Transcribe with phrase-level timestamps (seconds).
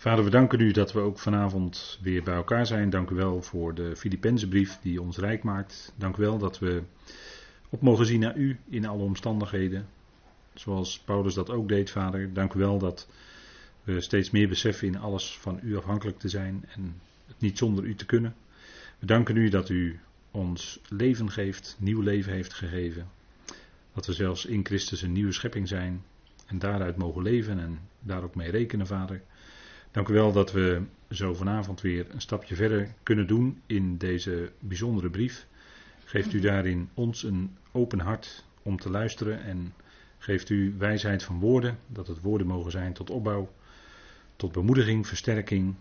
[0.00, 2.90] Vader, we danken u dat we ook vanavond weer bij elkaar zijn.
[2.90, 5.92] Dank u wel voor de Filippenzenbrief die ons rijk maakt.
[5.96, 6.82] Dank u wel dat we
[7.68, 9.86] op mogen zien naar u in alle omstandigheden.
[10.54, 12.32] Zoals Paulus dat ook deed, Vader.
[12.32, 13.08] Dank u wel dat
[13.84, 17.84] we steeds meer beseffen in alles van u afhankelijk te zijn en het niet zonder
[17.84, 18.34] u te kunnen.
[18.98, 23.08] We danken u dat u ons leven geeft, nieuw leven heeft gegeven.
[23.94, 26.02] Dat we zelfs in Christus een nieuwe schepping zijn
[26.46, 29.22] en daaruit mogen leven en daar ook mee rekenen, Vader.
[29.92, 34.52] Dank u wel dat we zo vanavond weer een stapje verder kunnen doen in deze
[34.58, 35.46] bijzondere brief.
[36.04, 39.74] Geeft u daarin ons een open hart om te luisteren en
[40.18, 43.52] geeft u wijsheid van woorden, dat het woorden mogen zijn tot opbouw,
[44.36, 45.74] tot bemoediging, versterking.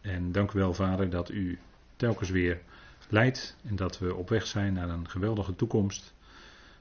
[0.00, 1.58] En dank u wel, Vader, dat u
[1.96, 2.60] telkens weer
[3.08, 6.14] leidt en dat we op weg zijn naar een geweldige toekomst.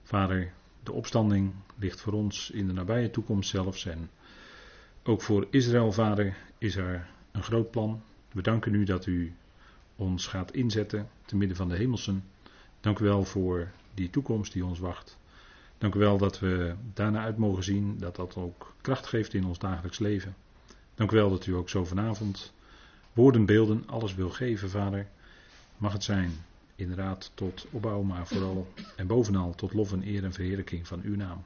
[0.03, 0.51] Vader,
[0.83, 4.09] de opstanding ligt voor ons in de nabije toekomst zelfs en
[5.03, 8.01] ook voor Israël, Vader, is er een groot plan.
[8.31, 9.33] We danken u dat u
[9.95, 12.23] ons gaat inzetten te midden van de hemelsen.
[12.79, 15.17] Dank u wel voor die toekomst die ons wacht.
[15.77, 19.45] Dank u wel dat we daarna uit mogen zien dat dat ook kracht geeft in
[19.45, 20.35] ons dagelijks leven.
[20.95, 22.53] Dank u wel dat u ook zo vanavond
[23.13, 25.07] woorden, beelden, alles wil geven, Vader.
[25.77, 26.31] Mag het zijn,
[26.75, 31.15] inderdaad, tot opbouw, maar vooral en bovenal tot lof en eer en verheerlijking van uw
[31.15, 31.43] naam.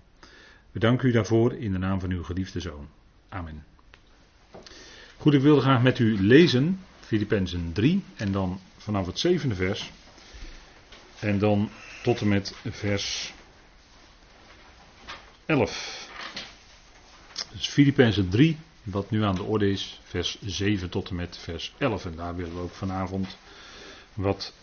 [0.72, 2.88] We danken u daarvoor in de naam van uw geliefde Zoon.
[3.30, 3.66] Amen.
[5.17, 9.92] Goed, ik wilde graag met u lezen, Filippenzen 3, en dan vanaf het zevende vers.
[11.19, 11.69] En dan
[12.03, 13.34] tot en met vers
[15.45, 16.09] 11.
[17.52, 21.73] Dus Filippenzen 3, wat nu aan de orde is, vers 7 tot en met vers
[21.78, 22.06] 11.
[22.06, 23.38] En daar willen we ook vanavond
[24.14, 24.53] wat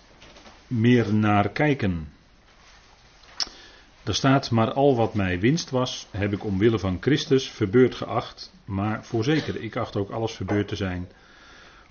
[0.67, 2.09] meer naar kijken.
[4.05, 8.53] Er staat, maar al wat mij winst was, heb ik omwille van Christus verbeurd geacht,
[8.65, 11.09] maar voorzeker, ik acht ook alles verbeurd te zijn,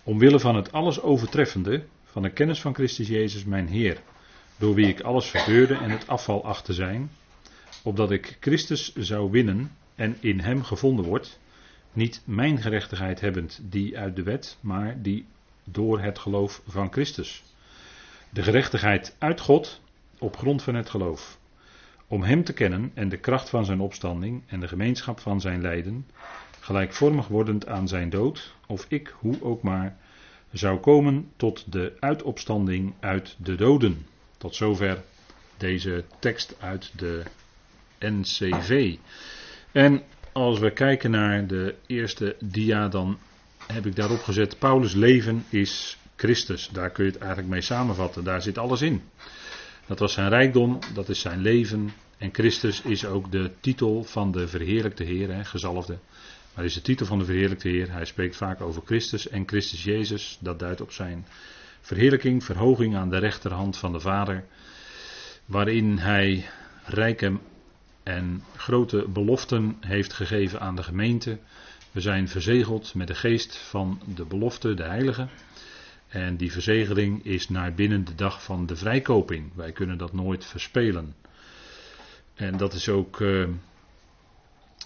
[0.03, 4.01] omwille van het alles overtreffende, van de kennis van Christus Jezus mijn Heer,
[4.57, 7.11] door wie ik alles verbeurde en het afval acht te zijn,
[7.83, 11.39] opdat ik Christus zou winnen en in hem gevonden word,
[11.93, 15.25] niet mijn gerechtigheid hebbend die uit de wet, maar die
[15.63, 17.43] door het geloof van Christus.
[18.29, 19.81] De gerechtigheid uit God
[20.19, 21.41] op grond van het geloof
[22.13, 25.61] om Hem te kennen en de kracht van Zijn opstanding en de gemeenschap van Zijn
[25.61, 26.05] lijden,
[26.59, 29.97] gelijkvormig wordend aan Zijn dood, of ik, hoe ook maar,
[30.51, 34.05] zou komen tot de uitopstanding uit de doden.
[34.37, 35.03] Tot zover
[35.57, 37.23] deze tekst uit de
[37.99, 38.95] NCV.
[39.71, 43.17] En als we kijken naar de eerste dia, dan
[43.67, 46.69] heb ik daarop gezet: Paulus' leven is Christus.
[46.69, 48.23] Daar kun je het eigenlijk mee samenvatten.
[48.23, 49.01] Daar zit alles in.
[49.85, 51.93] Dat was zijn rijkdom, dat is zijn leven.
[52.17, 55.97] En Christus is ook de titel van de verheerlijkte Heer, hè, gezalfde.
[56.55, 57.91] Maar is de titel van de verheerlijkte Heer.
[57.91, 60.37] Hij spreekt vaak over Christus en Christus Jezus.
[60.41, 61.25] Dat duidt op zijn
[61.81, 64.45] verheerlijking, verhoging aan de rechterhand van de Vader.
[65.45, 66.45] Waarin hij
[66.85, 67.37] rijke
[68.03, 71.37] en grote beloften heeft gegeven aan de gemeente.
[71.91, 75.27] We zijn verzegeld met de geest van de belofte, de heilige.
[76.07, 79.51] En die verzegeling is naar binnen de dag van de vrijkoping.
[79.55, 81.15] Wij kunnen dat nooit verspelen.
[82.43, 83.47] En dat is ook uh,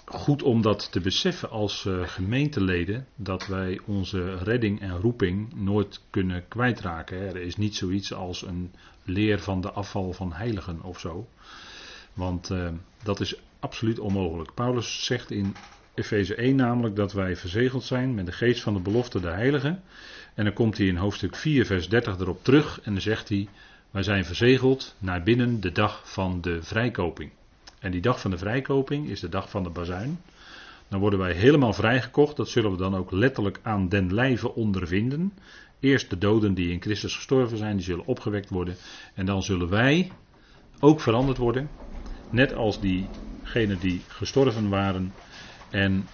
[0.06, 6.02] goed om dat te beseffen als uh, gemeenteleden, dat wij onze redding en roeping nooit
[6.10, 7.18] kunnen kwijtraken.
[7.18, 8.72] Er is niet zoiets als een
[9.04, 11.28] leer van de afval van heiligen of zo.
[12.14, 12.70] Want uh,
[13.04, 14.54] dat is absoluut onmogelijk.
[14.54, 15.56] Paulus zegt in
[15.94, 19.84] Efeze 1 namelijk dat wij verzegeld zijn met de geest van de belofte de heiligen.
[20.34, 23.48] En dan komt hij in hoofdstuk 4, vers 30 erop terug en dan zegt hij:
[23.92, 27.32] Wij zijn verzegeld naar binnen de dag van de vrijkoping.
[27.80, 30.20] En die dag van de vrijkoping is de dag van de bazuin.
[30.88, 32.36] Dan worden wij helemaal vrijgekocht.
[32.36, 35.34] Dat zullen we dan ook letterlijk aan den lijve ondervinden.
[35.80, 38.76] Eerst de doden die in Christus gestorven zijn, die zullen opgewekt worden.
[39.14, 40.12] En dan zullen wij
[40.80, 41.70] ook veranderd worden.
[42.30, 45.14] Net als diegenen die gestorven waren.
[45.70, 46.08] En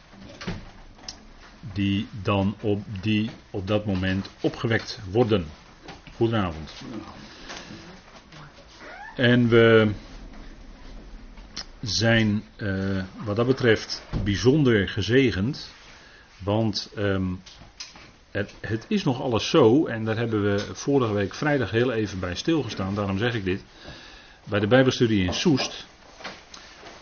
[1.73, 5.45] die dan op, die op dat moment opgewekt worden.
[6.15, 6.73] Goedenavond.
[9.15, 9.91] En we
[11.83, 15.71] zijn uh, wat dat betreft bijzonder gezegend.
[16.37, 17.41] Want um,
[18.31, 22.19] het, het, is nog alles zo, en daar hebben we vorige week vrijdag heel even
[22.19, 23.63] bij stilgestaan, daarom zeg ik dit.
[24.43, 25.85] Bij de Bijbelstudie in Soest.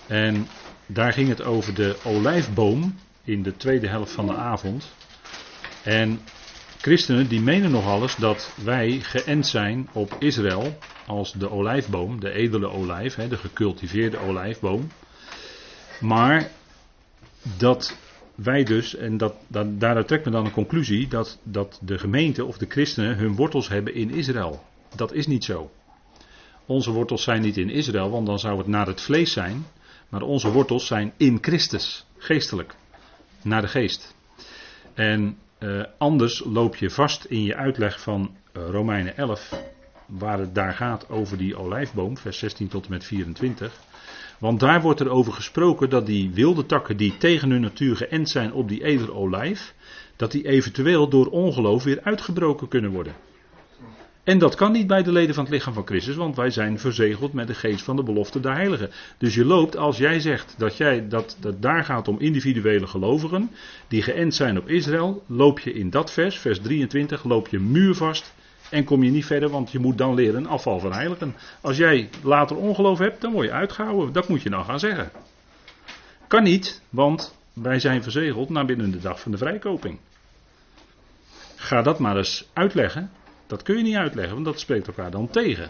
[0.08, 0.48] En
[0.86, 4.94] daar ging het over de olijfboom in de tweede helft van de avond.
[5.84, 6.22] En
[6.82, 12.32] christenen die menen nog alles dat wij geënt zijn op Israël als de olijfboom, de
[12.32, 14.92] edele olijf, de gecultiveerde olijfboom.
[16.00, 16.50] Maar
[17.58, 17.98] dat
[18.36, 22.46] wij dus, en dat, dat, daaruit trekt men dan een conclusie, dat, dat de gemeente
[22.46, 24.64] of de christenen hun wortels hebben in Israël.
[24.96, 25.72] Dat is niet zo.
[26.66, 29.66] Onze wortels zijn niet in Israël, want dan zou het naar het vlees zijn.
[30.10, 32.76] Maar onze wortels zijn in Christus, geestelijk,
[33.42, 34.16] naar de geest.
[34.94, 39.54] En uh, anders loop je vast in je uitleg van uh, Romeinen 11,
[40.06, 43.80] waar het daar gaat over die olijfboom, vers 16 tot en met 24.
[44.40, 48.30] Want daar wordt er over gesproken dat die wilde takken die tegen hun natuur geënt
[48.30, 49.74] zijn op die edele olijf,
[50.16, 53.14] dat die eventueel door ongeloof weer uitgebroken kunnen worden.
[54.24, 56.80] En dat kan niet bij de leden van het lichaam van Christus, want wij zijn
[56.80, 58.90] verzegeld met de geest van de belofte der heiligen.
[59.18, 63.52] Dus je loopt, als jij zegt dat, jij, dat, dat daar gaat om individuele gelovigen,
[63.88, 68.34] die geënt zijn op Israël, loop je in dat vers, vers 23, loop je muurvast
[68.70, 71.36] en kom je niet verder, want je moet dan leren afval van heiligen.
[71.62, 74.14] Als jij later ongeloof hebt, dan word je uitgehouden.
[74.14, 75.12] Dat moet je nou gaan zeggen.
[76.28, 80.00] Kan niet, want wij zijn verzegeld naar binnen de dag van de vrijkoping.
[81.56, 83.12] Ga dat maar eens uitleggen.
[83.52, 85.68] Dat kun je niet uitleggen, want dat spreekt elkaar dan tegen.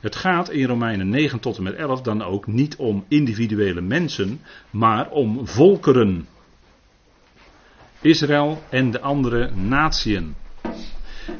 [0.00, 4.40] Het gaat in Romeinen 9 tot en met 11 dan ook niet om individuele mensen,
[4.70, 6.28] maar om volkeren.
[8.00, 10.34] Israël en de andere natieën.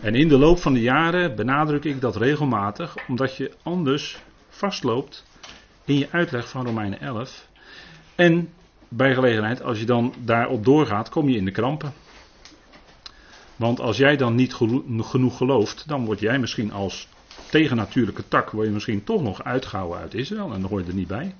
[0.00, 4.18] En in de loop van de jaren benadruk ik dat regelmatig, omdat je anders
[4.48, 5.24] vastloopt
[5.84, 7.48] in je uitleg van Romeinen 11.
[8.14, 8.48] En
[8.88, 11.92] bij gelegenheid, als je dan daarop doorgaat, kom je in de krampen.
[13.56, 17.08] Want als jij dan niet genoeg gelooft, dan word jij misschien als
[17.50, 20.94] tegennatuurlijke tak, word je misschien toch nog uitgehouden uit Israël en dan hoor je er
[20.94, 21.34] niet bij.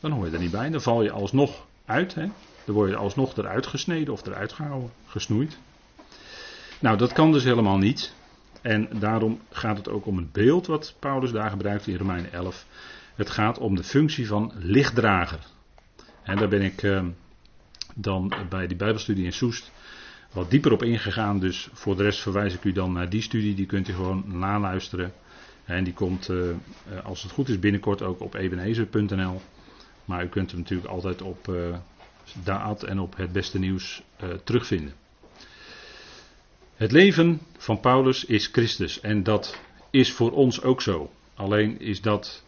[0.00, 2.14] Dan hoor je er niet bij, dan val je alsnog uit.
[2.14, 5.58] Dan word je alsnog eruit gesneden of eruit gehouden, gesnoeid.
[6.80, 8.14] Nou, dat kan dus helemaal niet.
[8.60, 12.66] En daarom gaat het ook om het beeld wat Paulus daar gebruikt in Romeinen 11.
[13.14, 15.40] Het gaat om de functie van lichtdrager.
[16.22, 17.04] En daar ben ik uh,
[17.94, 19.70] dan bij die Bijbelstudie in Soest
[20.32, 21.38] wat dieper op ingegaan.
[21.38, 23.54] Dus voor de rest verwijs ik u dan naar die studie.
[23.54, 25.12] Die kunt u gewoon naluisteren.
[25.64, 26.54] En die komt, uh,
[27.04, 29.40] als het goed is, binnenkort ook op ebenezer.nl.
[30.04, 31.76] Maar u kunt hem natuurlijk altijd op uh,
[32.44, 34.02] Daad en op het beste nieuws
[34.44, 34.92] terugvinden.
[36.74, 39.60] Het leven van Paulus is Christus en dat
[39.90, 41.10] is voor ons ook zo.
[41.34, 42.44] Alleen is dat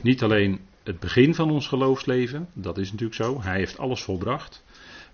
[0.00, 4.64] niet alleen het begin van ons geloofsleven, dat is natuurlijk zo, hij heeft alles volbracht.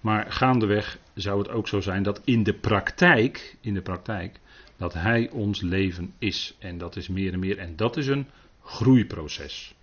[0.03, 4.41] Maar gaandeweg zou het ook zo zijn dat in de praktijk, in de praktijk,
[4.77, 6.57] dat hij ons leven is.
[6.59, 7.59] En dat is meer en meer.
[7.59, 8.27] En dat is een
[8.63, 9.75] groeiproces.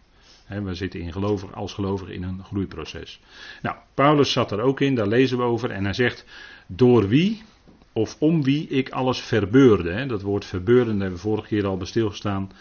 [0.48, 3.20] we zitten in gelovig, als gelovigen in een groeiproces.
[3.62, 5.72] Nou, Paulus zat er ook in, daar lezen we over.
[5.72, 6.26] En hij zegt,
[6.68, 7.42] door wie,
[7.94, 10.06] of om wie ik alles verbeurde.
[10.06, 12.52] Dat woord verbeurden hebben we vorige keer al bij stilgestaan.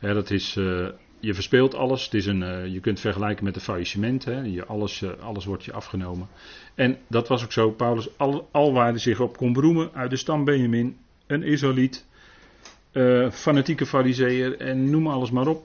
[0.00, 0.88] dat is, uh,
[1.20, 2.04] je verspeelt alles.
[2.04, 4.24] Het is een, uh, je kunt vergelijken met een faillissement.
[4.24, 4.40] Hè.
[4.40, 6.28] Je, alles, uh, alles wordt je afgenomen.
[6.74, 7.70] En dat was ook zo.
[7.70, 9.90] Paulus al, al waar hij zich op kon beroemen.
[9.94, 10.98] Uit de stam Benjamin.
[11.26, 12.06] Een Israëliet.
[13.32, 14.60] fanatieke fariseer.
[14.60, 15.62] En noem alles maar op.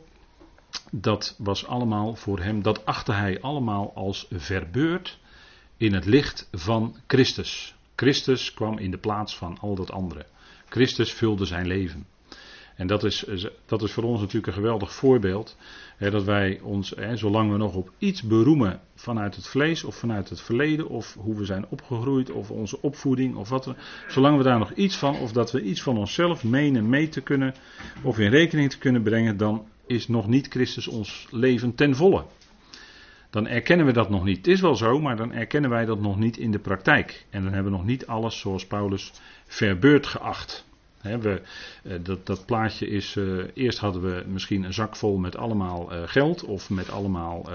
[0.92, 2.62] Dat was allemaal voor hem.
[2.62, 5.20] Dat achtte hij allemaal als verbeurd.
[5.78, 7.76] In het licht van Christus.
[7.96, 10.26] Christus kwam in de plaats van al dat andere.
[10.70, 12.06] Christus vulde zijn leven.
[12.76, 13.26] En dat is,
[13.66, 15.58] dat is voor ons natuurlijk een geweldig voorbeeld.
[15.98, 19.96] Hè, dat wij ons, hè, zolang we nog op iets beroemen vanuit het vlees of
[19.96, 23.76] vanuit het verleden, of hoe we zijn opgegroeid, of onze opvoeding, of wat we,
[24.08, 27.22] zolang we daar nog iets van, of dat we iets van onszelf menen mee te
[27.22, 27.54] kunnen,
[28.04, 32.26] of in rekening te kunnen brengen, dan is nog niet Christus ons leven ten volle
[33.30, 34.38] dan erkennen we dat nog niet.
[34.38, 37.26] Het is wel zo, maar dan erkennen wij dat nog niet in de praktijk.
[37.30, 39.14] En dan hebben we nog niet alles zoals Paulus
[39.46, 40.66] verbeurd geacht.
[41.06, 41.42] We,
[41.84, 43.16] eh, dat, dat, plaatje is.
[43.16, 47.50] Uh, eerst hadden we misschien een zak vol met allemaal uh, geld of met allemaal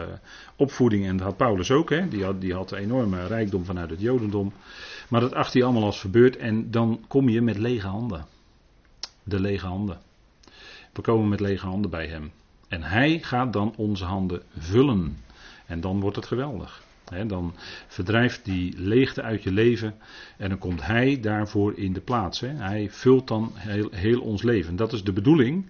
[0.56, 1.06] opvoeding.
[1.06, 1.90] En dat had Paulus ook.
[1.90, 2.08] Hè?
[2.08, 4.52] Die, had, die had enorme rijkdom vanuit het Jodendom.
[5.08, 6.36] Maar dat acht hij allemaal als verbeurd.
[6.36, 8.26] En dan kom je met lege handen.
[9.22, 9.98] De lege handen.
[10.92, 12.30] We komen met lege handen bij hem.
[12.68, 15.16] En hij gaat dan onze handen vullen.
[15.66, 16.82] En dan wordt het geweldig.
[17.26, 17.54] Dan
[17.86, 19.94] verdrijft die leegte uit je leven
[20.36, 22.40] en dan komt Hij daarvoor in de plaats.
[22.40, 24.76] Hij vult dan heel, heel, ons leven.
[24.76, 25.66] Dat is de bedoeling.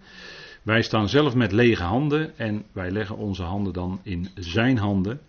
[0.62, 5.20] Wij staan zelf met lege handen en wij leggen onze handen dan in Zijn handen.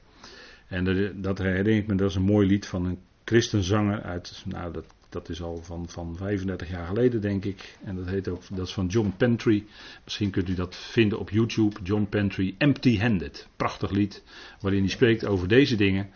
[0.68, 4.74] En dat herinner ik me, dat is een mooi lied van een christenzanger uit, nou
[4.74, 7.78] dat dat is al van, van 35 jaar geleden, denk ik.
[7.84, 9.66] En dat heet ook, dat is van John Pentry.
[10.04, 11.80] Misschien kunt u dat vinden op YouTube.
[11.84, 13.48] John Pentry, Empty Handed.
[13.56, 14.24] Prachtig lied,
[14.60, 16.10] waarin hij spreekt over deze dingen.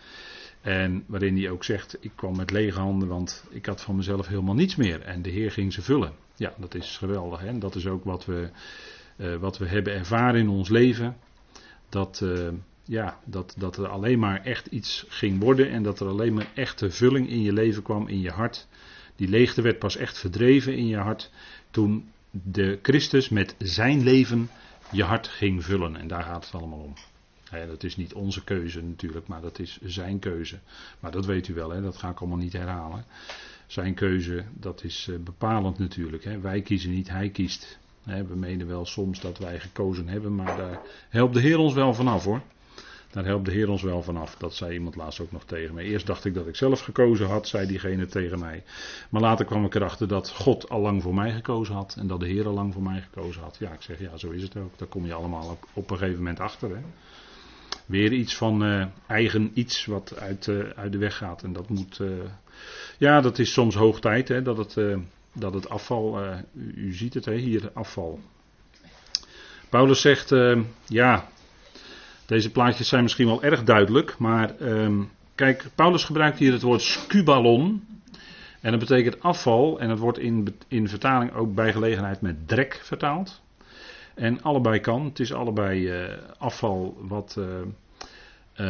[0.62, 4.28] En waarin hij ook zegt: Ik kwam met lege handen, want ik had van mezelf
[4.28, 5.02] helemaal niets meer.
[5.02, 6.14] En de Heer ging ze vullen.
[6.36, 7.40] Ja, dat is geweldig.
[7.40, 7.58] Hè?
[7.58, 8.50] Dat is ook wat we,
[9.18, 11.18] uh, wat we hebben ervaren in ons leven.
[11.90, 12.48] Dat, uh,
[12.86, 16.51] ja, dat, dat er alleen maar echt iets ging worden en dat er alleen maar
[16.54, 18.68] echte vulling in je leven kwam, in je hart.
[19.15, 21.32] Die leegte werd pas echt verdreven in je hart
[21.72, 24.50] toen de Christus met zijn leven
[24.92, 25.96] je hart ging vullen.
[25.96, 26.94] En daar gaat het allemaal om.
[27.68, 30.60] dat is niet onze keuze natuurlijk, maar dat is zijn keuze.
[31.00, 31.82] Maar dat weet u wel, hè?
[31.82, 33.06] dat ga ik allemaal niet herhalen.
[33.68, 36.24] Zijn keuze, dat is eh, bepalend natuurlijk.
[36.24, 36.39] Hè?
[36.39, 37.77] Wij kiezen niet, hij kiest.
[38.04, 41.94] We menen wel soms dat wij gekozen hebben, maar daar helpt de Heer ons wel
[41.94, 42.42] vanaf hoor.
[43.15, 44.36] Daar helpt de Heer ons wel vanaf.
[44.36, 45.84] Dat zei iemand laatst ook nog tegen mij.
[45.84, 48.63] Eerst dacht ik dat ik zelf gekozen had, zei diegene tegen mij.
[49.10, 51.95] Maar later kwam ik erachter dat God al lang voor mij gekozen had.
[52.00, 53.57] En dat de Heer al lang voor mij gekozen had.
[53.60, 54.77] Ja, ik zeg ja, zo is het ook.
[54.77, 56.69] Daar kom je allemaal op, een gegeven moment achter.
[56.69, 56.81] Hè.
[57.86, 61.43] Weer iets van uh, eigen iets wat uit, uh, uit de weg gaat.
[61.43, 62.00] En dat moet.
[62.00, 62.10] Uh,
[62.98, 64.98] ja, dat is soms hoog tijd hè, dat, het,
[65.34, 66.24] dat het afval.
[66.53, 68.19] U, u, ziet het hè, hier, afval.
[69.69, 70.29] Paulus zegt,
[70.86, 71.29] ja,
[72.25, 76.82] deze plaatjes zijn misschien wel erg duidelijk, maar um, kijk, Paulus gebruikt hier het woord
[76.82, 77.84] scubalon.
[78.62, 82.79] En dat betekent afval en het wordt in, in vertaling ook bij gelegenheid met drek
[82.84, 83.41] vertaald.
[84.13, 87.46] En allebei kan, het is allebei uh, afval wat, uh,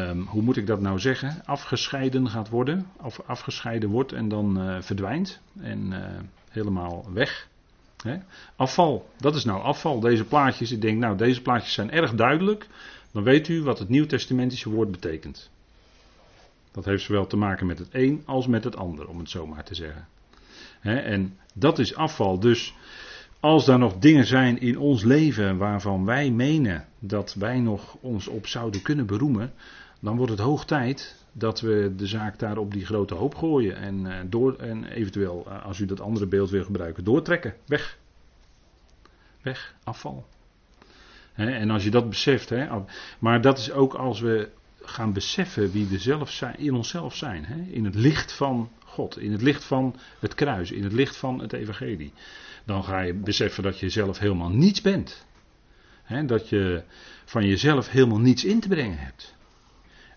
[0.09, 4.61] um, hoe moet ik dat nou zeggen, afgescheiden gaat worden, of afgescheiden wordt en dan
[4.61, 5.93] uh, verdwijnt en
[6.49, 7.47] helemaal weg.
[8.55, 9.99] Afval, dat is nou afval.
[9.99, 12.67] Deze plaatjes, ik denk nou deze plaatjes zijn erg duidelijk
[13.15, 15.49] dan weet u wat het Nieuw-testamentische woord betekent.
[16.71, 19.47] Dat heeft zowel te maken met het een als met het ander, om het zo
[19.47, 20.07] maar te zeggen.
[20.81, 22.39] en dat is afval.
[22.39, 22.75] Dus
[23.39, 28.27] als er nog dingen zijn in ons leven waarvan wij menen dat wij nog ons
[28.27, 29.53] op zouden kunnen beroemen,
[29.99, 33.75] dan wordt het hoog tijd dat we de zaak daar op die grote hoop gooien
[33.75, 37.53] en, eh, door, en eventueel, eh, als u dat andere beeld wil gebruiken, doortrekken.
[37.65, 37.97] Weg.
[39.41, 40.25] Weg, afval
[41.35, 42.51] en als je dat beseft,
[43.19, 44.49] maar dat is ook als we
[44.81, 47.67] gaan beseffen wie we zelf zijn, in onszelf zijn.
[47.71, 51.39] in het licht van God, in het licht van het kruis, in het licht van
[51.39, 52.13] het evangelie.
[52.65, 55.25] Dan ga je beseffen dat je zelf helemaal niets bent.
[56.25, 56.83] dat je
[57.25, 59.35] van jezelf helemaal niets in te brengen hebt.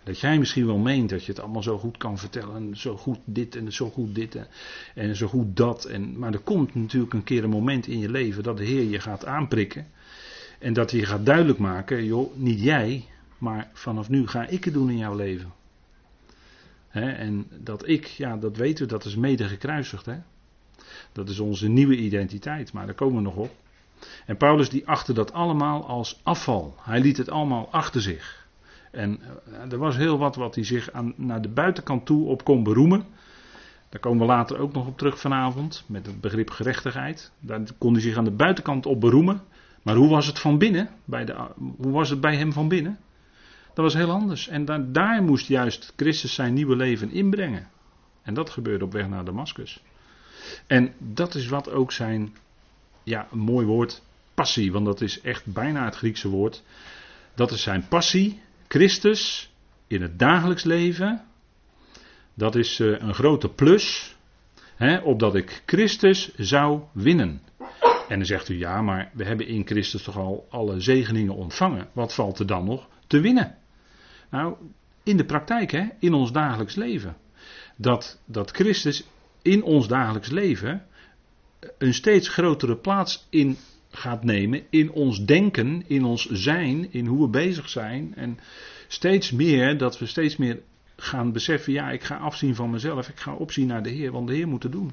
[0.05, 2.77] Dat jij misschien wel meent dat je het allemaal zo goed kan vertellen.
[2.77, 4.47] Zo goed dit en zo goed dit en,
[4.95, 5.85] en zo goed dat.
[5.85, 8.83] En, maar er komt natuurlijk een keer een moment in je leven dat de Heer
[8.83, 9.87] je gaat aanprikken.
[10.59, 13.05] En dat hij gaat duidelijk maken, joh, niet jij,
[13.39, 15.53] maar vanaf nu ga ik het doen in jouw leven.
[16.91, 20.07] en dat ik, ja, dat weten we, dat is mede gekruisigd.
[20.07, 20.19] Hè?
[21.13, 23.51] Dat is onze nieuwe identiteit, maar daar komen we nog op.
[24.27, 26.75] En Paulus die achtte dat allemaal als afval.
[26.81, 28.47] Hij liet het allemaal achter zich.
[28.91, 29.21] En
[29.53, 32.63] eh, er was heel wat wat hij zich aan, naar de buitenkant toe op kon
[32.63, 33.05] beroemen.
[33.89, 37.33] Daar komen we later ook nog op terug vanavond, met het begrip gerechtigheid.
[37.41, 39.43] Daar kon hij zich aan de buitenkant op beroemen.
[39.89, 40.91] Maar hoe was het van binnen?
[41.05, 41.37] Bij de,
[41.77, 42.99] hoe was het bij hem van binnen?
[43.75, 44.49] Dat was heel anders.
[44.49, 47.69] En daar, daar moest juist Christus zijn nieuwe leven inbrengen.
[48.23, 49.83] En dat gebeurde op weg naar Damascus.
[50.67, 52.37] En dat is wat ook zijn,
[53.03, 54.03] ja, mooi woord,
[54.35, 54.73] passie.
[54.73, 56.63] Want dat is echt bijna het Griekse woord.
[57.35, 59.53] Dat is zijn passie, Christus,
[59.87, 61.25] in het dagelijks leven.
[62.35, 64.17] Dat is uh, een grote plus.
[64.77, 67.43] Hè, opdat ik Christus zou winnen.
[68.09, 71.89] En dan zegt u ja, maar we hebben in Christus toch al alle zegeningen ontvangen.
[71.93, 73.57] Wat valt er dan nog te winnen?
[74.31, 74.57] Nou,
[75.03, 77.17] in de praktijk, hè, in ons dagelijks leven.
[77.77, 79.07] Dat, dat Christus
[79.43, 80.87] in ons dagelijks leven
[81.79, 83.57] een steeds grotere plaats in
[83.91, 88.15] gaat nemen in ons denken, in ons zijn, in hoe we bezig zijn.
[88.15, 88.39] En
[88.89, 90.61] steeds meer, dat we steeds meer
[90.97, 94.29] gaan beseffen, ja, ik ga afzien van mezelf, ik ga opzien naar de Heer, want
[94.29, 94.93] de Heer moet het doen.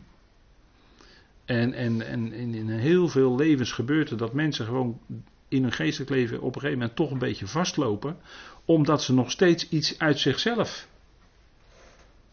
[1.46, 5.00] En, en, en in heel veel levens gebeurt er dat mensen gewoon
[5.48, 8.18] in hun geestelijk leven op een gegeven moment toch een beetje vastlopen,
[8.66, 10.88] omdat ze nog steeds iets uit zichzelf.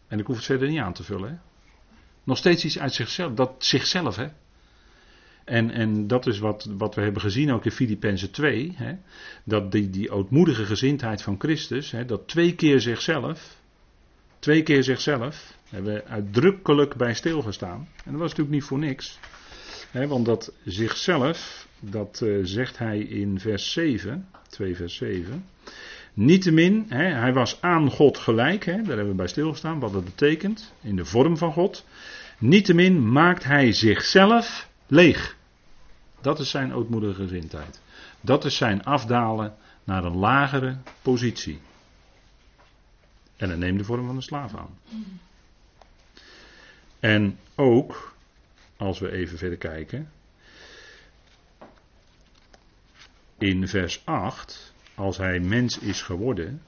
[0.07, 1.29] En ik hoef het verder niet aan te vullen.
[1.29, 1.35] Hè?
[2.23, 4.27] Nog steeds iets uit zichzelf, dat zichzelf, hè.
[5.45, 8.73] En, en dat is wat, wat we hebben gezien ook in Filippenzen 2.
[8.75, 8.95] Hè?
[9.43, 13.57] Dat die, die ootmoedige gezindheid van Christus, hè, dat twee keer zichzelf,
[14.39, 17.87] twee keer zichzelf, hebben we uitdrukkelijk bij stilgestaan.
[18.05, 19.19] En dat was natuurlijk niet voor niks.
[19.91, 25.45] Hè, want dat zichzelf, dat uh, zegt hij in vers 7, 2 vers 7.
[26.13, 30.03] Niettemin, hè, hij was aan God gelijk, hè, daar hebben we bij stilgestaan, wat dat
[30.03, 31.85] betekent, in de vorm van God.
[32.37, 35.37] Niettemin maakt hij zichzelf leeg.
[36.21, 37.81] Dat is zijn ootmoedige gezindheid.
[38.21, 41.59] Dat is zijn afdalen naar een lagere positie.
[43.35, 44.77] En hij neemt de vorm van een slaaf aan.
[47.03, 48.15] En ook,
[48.77, 50.11] als we even verder kijken,
[53.37, 56.61] in vers 8, als hij mens is geworden,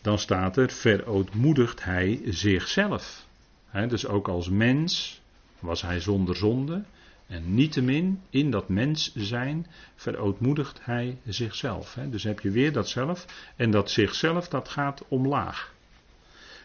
[0.00, 3.26] dan staat er, verootmoedigt hij zichzelf.
[3.88, 5.20] dus ook als mens
[5.58, 6.84] was hij zonder zonde.
[7.26, 11.98] En niettemin, in dat mens zijn, verootmoedigt hij zichzelf.
[12.10, 13.26] dus heb je weer dat zelf.
[13.56, 15.73] En dat zichzelf, dat gaat omlaag.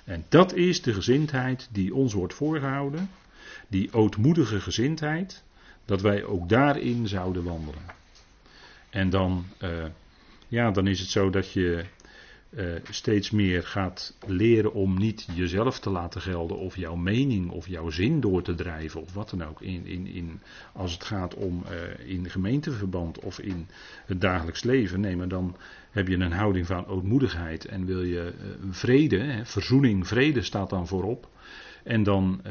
[0.09, 3.09] En dat is de gezindheid die ons wordt voorgehouden.
[3.67, 5.43] Die ootmoedige gezindheid.
[5.85, 7.83] Dat wij ook daarin zouden wandelen.
[8.89, 9.85] En dan, uh,
[10.47, 11.85] ja, dan is het zo dat je
[12.49, 17.67] uh, steeds meer gaat leren om niet jezelf te laten gelden of jouw mening of
[17.67, 19.61] jouw zin door te drijven of wat dan ook.
[19.61, 20.41] In, in, in,
[20.73, 23.67] als het gaat om uh, in gemeenteverband of in
[24.05, 24.99] het dagelijks leven.
[24.99, 25.55] Nee, maar dan
[25.91, 30.69] heb je een houding van ootmoedigheid en wil je uh, vrede, hè, verzoening, vrede staat
[30.69, 31.29] dan voorop.
[31.83, 32.41] En dan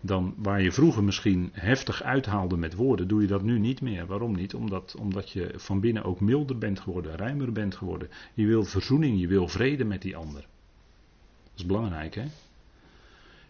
[0.00, 4.06] dan waar je vroeger misschien heftig uithaalde met woorden, doe je dat nu niet meer.
[4.06, 4.54] Waarom niet?
[4.54, 8.08] Omdat, omdat je van binnen ook milder bent geworden, ruimer bent geworden.
[8.34, 10.40] Je wil verzoening, je wil vrede met die ander.
[10.40, 12.24] Dat is belangrijk, hè?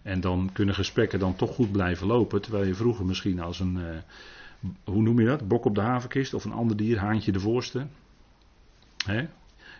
[0.02, 3.76] En dan kunnen gesprekken dan toch goed blijven lopen, terwijl je vroeger misschien als een,
[3.76, 3.96] uh,
[4.84, 7.86] hoe noem je dat, bok op de havenkist of een ander dier, haantje de voorste.
[9.04, 9.26] Hè?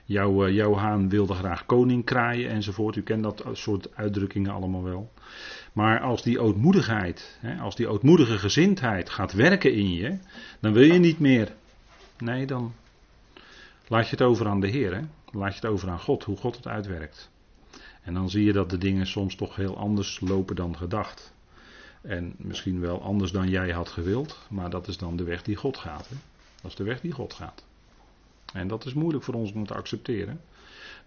[0.04, 2.96] Jouw, uh, jouw haan wilde graag koning kraaien enzovoort.
[2.96, 5.12] U kent dat soort uitdrukkingen allemaal wel.
[5.76, 10.18] Maar als die ootmoedigheid, als die ootmoedige gezindheid gaat werken in je,
[10.60, 11.54] dan wil je niet meer.
[12.18, 12.74] Nee, dan
[13.88, 14.94] laat je het over aan de Heer.
[14.94, 15.00] Hè?
[15.30, 17.30] Laat je het over aan God, hoe God het uitwerkt.
[18.02, 21.32] En dan zie je dat de dingen soms toch heel anders lopen dan gedacht.
[22.00, 25.56] En misschien wel anders dan jij had gewild, maar dat is dan de weg die
[25.56, 26.08] God gaat.
[26.08, 26.16] Hè?
[26.62, 27.64] Dat is de weg die God gaat.
[28.52, 30.40] En dat is moeilijk voor ons om te accepteren.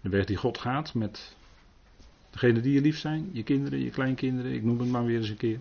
[0.00, 1.36] De weg die God gaat met
[2.30, 5.28] Degene die je lief zijn, je kinderen, je kleinkinderen, ik noem het maar weer eens
[5.28, 5.58] een keer.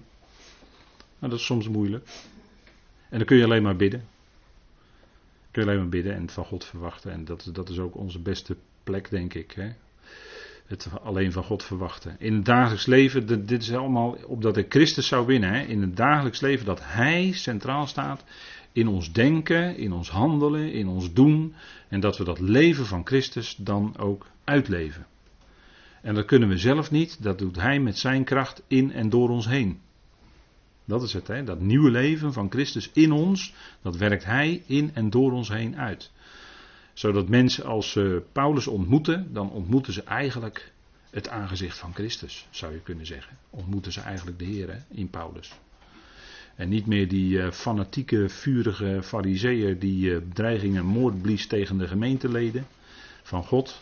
[1.19, 2.07] Maar dat is soms moeilijk.
[3.09, 4.03] En dan kun je alleen maar bidden.
[5.51, 7.11] Kun je alleen maar bidden en van God verwachten.
[7.11, 9.51] En dat, dat is ook onze beste plek, denk ik.
[9.51, 9.69] Hè?
[10.65, 12.15] Het alleen van God verwachten.
[12.19, 15.53] In het dagelijks leven, dit is allemaal opdat ik Christus zou winnen.
[15.53, 15.61] Hè?
[15.61, 18.23] In het dagelijks leven dat Hij centraal staat.
[18.71, 21.53] In ons denken, in ons handelen, in ons doen.
[21.87, 25.05] En dat we dat leven van Christus dan ook uitleven.
[26.01, 29.29] En dat kunnen we zelf niet, dat doet Hij met Zijn kracht in en door
[29.29, 29.79] ons heen.
[30.85, 31.43] Dat is het, hè?
[31.43, 35.77] dat nieuwe leven van Christus in ons, dat werkt Hij in en door ons heen
[35.77, 36.11] uit.
[36.93, 40.71] Zodat mensen als uh, Paulus ontmoeten, dan ontmoeten ze eigenlijk
[41.09, 43.37] het aangezicht van Christus, zou je kunnen zeggen.
[43.49, 45.51] Ontmoeten ze eigenlijk de Heer in Paulus.
[46.55, 51.87] En niet meer die uh, fanatieke, vurige fariseeën die uh, dreigingen moord blies tegen de
[51.87, 52.67] gemeenteleden
[53.23, 53.81] van God.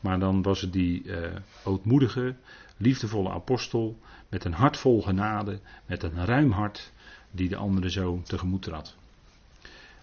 [0.00, 1.16] Maar dan was het die uh,
[1.64, 2.34] ootmoedige,
[2.76, 3.98] liefdevolle apostel
[4.28, 6.92] met een hart vol genade, met een ruim hart,
[7.30, 8.96] die de anderen zo tegemoet trad.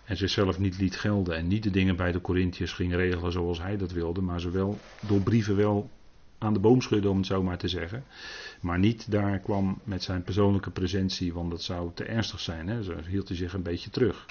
[0.05, 3.61] En zichzelf niet liet gelden en niet de dingen bij de Corinthiërs ging regelen zoals
[3.61, 5.89] hij dat wilde, maar ze wel door brieven wel
[6.37, 8.03] aan de boom schudden, om het zo maar te zeggen.
[8.61, 12.67] Maar niet daar kwam met zijn persoonlijke presentie, want dat zou te ernstig zijn.
[12.67, 12.83] Hè?
[12.83, 14.25] Zo hield hij zich een beetje terug.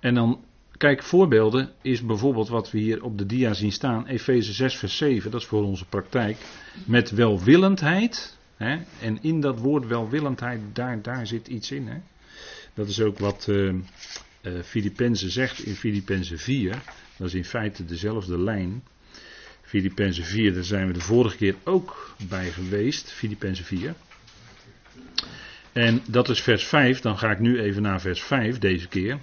[0.00, 0.44] En dan
[0.76, 4.96] Kijk, voorbeelden is bijvoorbeeld wat we hier op de dia zien staan, Efeze 6, vers
[4.96, 6.36] 7, dat is voor onze praktijk,
[6.86, 8.36] met welwillendheid.
[8.56, 11.86] Hè, en in dat woord welwillendheid, daar, daar zit iets in.
[11.86, 11.98] Hè.
[12.74, 13.74] Dat is ook wat uh,
[15.12, 16.82] zegt in Filippenzen 4.
[17.16, 18.82] Dat is in feite dezelfde lijn.
[19.62, 23.12] Filippenzen 4, daar zijn we de vorige keer ook bij geweest.
[23.12, 23.94] Filippenzen 4.
[25.72, 29.18] En dat is vers 5, dan ga ik nu even naar vers 5 deze keer.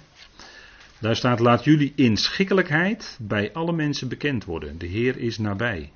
[1.02, 4.78] Daar staat: Laat jullie inschikkelijkheid bij alle mensen bekend worden.
[4.78, 5.92] De Heer is nabij.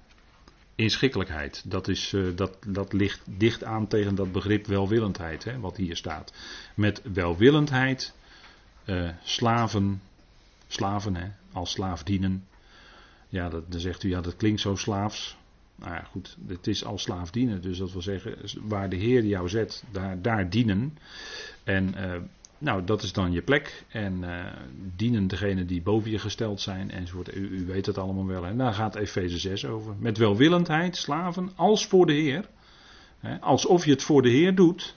[0.74, 5.76] Inschikkelijkheid, dat, is, uh, dat, dat ligt dicht aan tegen dat begrip welwillendheid, hè, wat
[5.76, 6.32] hier staat.
[6.74, 8.14] Met welwillendheid,
[8.84, 10.02] uh, slaven,
[10.66, 12.46] slaven hè, als slaaf dienen.
[13.28, 15.36] Ja, dat, dan zegt u, ja, dat klinkt zo slaafs.
[15.74, 17.62] Nou ja, goed, het is als slaaf dienen.
[17.62, 20.98] Dus dat wil zeggen, waar de Heer jou zet, daar, daar dienen.
[21.64, 22.16] En uh,
[22.58, 23.84] nou, dat is dan je plek.
[23.88, 24.44] En uh,
[24.96, 27.34] dienen degene die boven je gesteld zijn enzovoort.
[27.34, 28.46] U, u weet het allemaal wel.
[28.46, 29.94] En daar gaat Efeze 6 over.
[29.98, 32.44] Met welwillendheid, slaven, als voor de Heer.
[33.20, 34.96] Hè, alsof je het voor de Heer doet.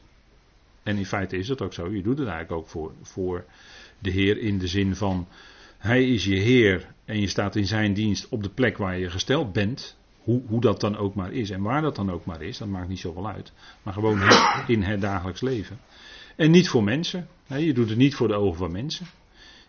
[0.84, 1.92] En in feite is het ook zo.
[1.92, 3.46] Je doet het eigenlijk ook voor, voor
[4.00, 5.28] de Heer in de zin van.
[5.78, 9.10] Hij is je Heer en je staat in zijn dienst op de plek waar je
[9.10, 9.98] gesteld bent.
[10.24, 12.68] Hoe, hoe dat dan ook maar is en waar dat dan ook maar is, dat
[12.68, 13.52] maakt niet zoveel uit.
[13.84, 14.22] Maar gewoon
[14.68, 15.80] in het dagelijks leven.
[16.40, 17.28] En niet voor mensen.
[17.48, 19.06] Je doet het niet voor de ogen van mensen.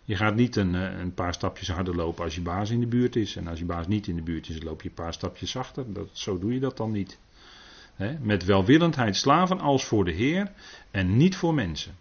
[0.05, 2.87] Je gaat niet een, eh, een, paar stapjes harder lopen als je baas in de
[2.87, 3.35] buurt is.
[3.35, 5.93] En als je baas niet in de buurt is, loop je een paar stapjes zachter.
[5.93, 7.19] Dat, zo doe je dat dan niet.
[8.21, 10.51] met welwillendheid slaven als voor de Heer
[10.91, 11.95] en niet voor mensen.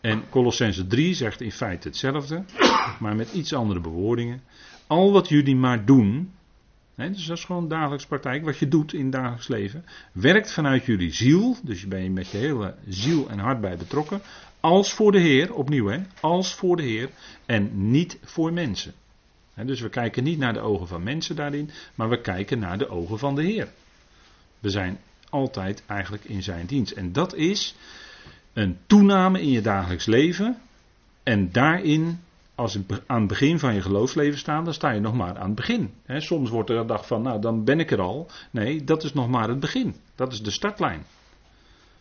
[0.00, 2.44] En Colossense 3 zegt in feite hetzelfde,
[3.00, 4.42] maar met iets andere bewoordingen.
[4.86, 6.32] Al wat jullie maar doen,
[6.96, 10.84] dus dat is gewoon dagelijks praktijk, wat je doet in het dagelijks leven, werkt vanuit
[10.84, 14.20] jullie ziel, dus je bent met je hele ziel en hart bij betrokken,
[14.60, 17.10] als voor de Heer, opnieuw hè, als voor de Heer
[17.46, 18.92] en niet voor mensen.
[19.54, 22.88] dus we kijken niet naar de ogen van mensen daarin, maar we kijken naar de
[22.88, 23.68] ogen van de Heer.
[24.58, 24.98] We zijn
[25.30, 26.92] altijd eigenlijk in zijn dienst.
[26.92, 27.74] En dat is
[28.52, 30.60] een toename in je dagelijks leven.
[31.22, 32.20] En daarin,
[32.56, 35.46] als je aan het begin van je geloofsleven staat, dan sta je nog maar aan
[35.46, 35.94] het begin.
[36.06, 38.30] soms wordt er gedacht van, nou dan ben ik er al.
[38.50, 39.94] Nee, dat is nog maar het begin.
[40.14, 41.04] Dat is de startlijn.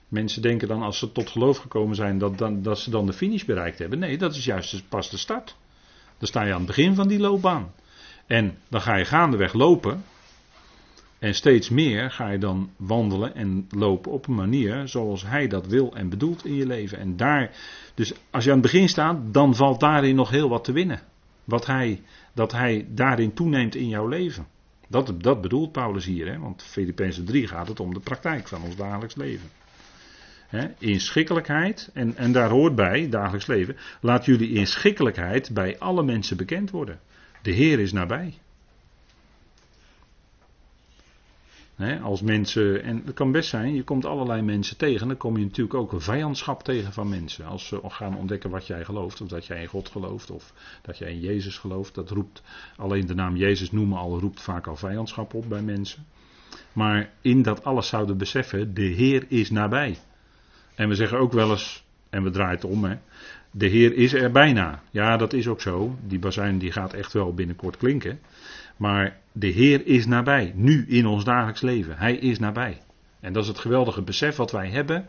[0.08, 3.14] Mensen denken dan als ze tot geloof gekomen zijn dat, dan, dat ze dan de
[3.14, 4.00] finish bereikt hebben.
[4.00, 5.56] Nee, dat is juist pas de start.
[6.18, 7.74] Dan sta je aan het begin van die loopbaan.
[8.26, 10.04] En dan ga je gaandeweg lopen.
[11.26, 15.68] En steeds meer ga je dan wandelen en lopen op een manier zoals hij dat
[15.68, 17.00] wil en bedoelt in je leven.
[17.00, 17.52] En daar,
[17.94, 21.02] dus als je aan het begin staat, dan valt daarin nog heel wat te winnen.
[21.44, 22.02] Wat hij,
[22.34, 24.48] dat hij daarin toeneemt in jouw leven.
[24.88, 26.40] Dat, dat bedoelt Paulus hier, hè?
[26.40, 29.50] want Filippenzen 3 gaat het om de praktijk van ons dagelijks leven.
[30.48, 36.38] He, inschikkelijkheid, en, en daar hoort bij, dagelijks leven, laat jullie inschikkelijkheid bij alle mensen
[36.38, 37.00] bekend worden.
[37.42, 38.34] De Heer is nabij.
[42.04, 45.44] Als mensen, en het kan best zijn, je komt allerlei mensen tegen, dan kom je
[45.44, 47.46] natuurlijk ook een vijandschap tegen van mensen.
[47.46, 50.98] Als ze gaan ontdekken wat jij gelooft, of dat jij in God gelooft, of dat
[50.98, 52.44] jij in Jezus gelooft, dat roept,
[52.78, 56.06] alleen de naam Jezus noemen al, roept vaak al vijandschap op bij mensen.
[56.74, 59.98] Maar in dat alles zouden beseffen, de Heer is nabij.
[60.76, 62.98] En we zeggen ook wel eens, en we draaien het om, hè,
[63.58, 64.82] de Heer is er bijna.
[64.92, 65.96] Ja, dat is ook zo.
[66.08, 68.20] Die bazuin die gaat echt wel binnenkort klinken.
[68.78, 71.98] Maar de Heer is nabij, nu in ons dagelijks leven.
[71.98, 72.82] Hij is nabij.
[73.20, 75.06] En dat is het geweldige besef wat wij hebben.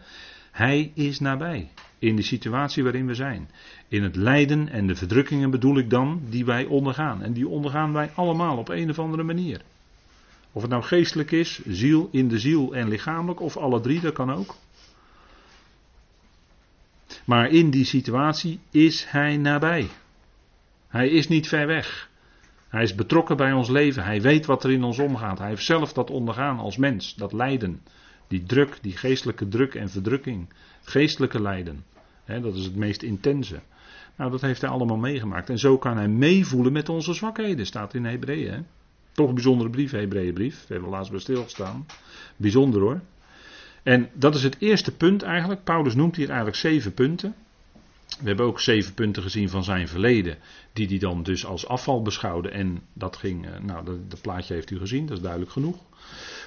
[0.51, 1.71] Hij is nabij.
[1.99, 3.51] In de situatie waarin we zijn.
[3.89, 7.23] In het lijden en de verdrukkingen bedoel ik dan, die wij ondergaan.
[7.23, 9.61] En die ondergaan wij allemaal op een of andere manier.
[10.53, 14.13] Of het nou geestelijk is, ziel in de ziel en lichamelijk, of alle drie, dat
[14.13, 14.57] kan ook.
[17.25, 19.89] Maar in die situatie is hij nabij.
[20.89, 22.11] Hij is niet ver weg.
[22.77, 24.05] Hij is betrokken bij ons leven.
[24.05, 25.39] Hij weet wat er in ons omgaat.
[25.39, 27.15] Hij heeft zelf dat ondergaan als mens.
[27.15, 27.81] Dat lijden.
[28.29, 30.49] Die druk, die geestelijke druk en verdrukking.
[30.83, 31.85] Geestelijke lijden.
[32.27, 33.61] dat is het meest intense.
[34.17, 35.51] Nou, dat heeft hij allemaal meegemaakt.
[35.51, 37.67] En zo kan hij meevoelen met onze zwakheden.
[37.67, 38.67] Staat in Hebreeën.
[39.13, 40.65] Toch een bijzondere brief, Hebreeënbrief.
[40.67, 41.87] We hebben laatst bij stilgestaan.
[42.37, 43.01] Bijzonder hoor.
[43.83, 45.65] En dat is het eerste punt eigenlijk.
[45.65, 47.35] Paulus noemt hier eigenlijk zeven punten.
[48.21, 50.39] We hebben ook zeven punten gezien van zijn verleden,
[50.73, 52.49] die hij dan dus als afval beschouwde.
[52.49, 55.77] En dat ging, eh, nou, dat, plaatje heeft u gezien, dat is duidelijk genoeg.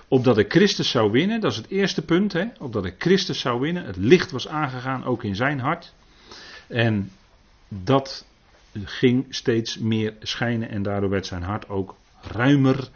[0.08, 3.60] Opdat ik Christus zou winnen, dat is het eerste punt, hè, opdat ik Christus zou
[3.60, 3.86] winnen.
[3.86, 5.94] Het licht was aangegaan, ook in zijn hart.
[6.68, 7.12] En
[7.68, 8.26] dat
[8.74, 12.90] ging steeds meer schijnen en daardoor werd zijn hart ook ruimer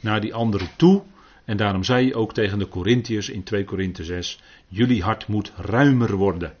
[0.00, 1.02] naar die anderen toe.
[1.44, 5.52] En daarom zei hij ook tegen de Corinthiërs in 2 Korinthe 6: Jullie hart moet
[5.56, 6.56] ruimer worden.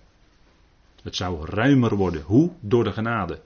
[1.02, 2.22] Het zou ruimer worden.
[2.22, 2.50] Hoe?
[2.60, 3.40] Door de genade.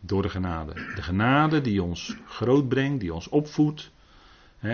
[0.00, 0.72] Door de genade.
[0.72, 3.90] De genade die ons groot brengt, die ons opvoedt.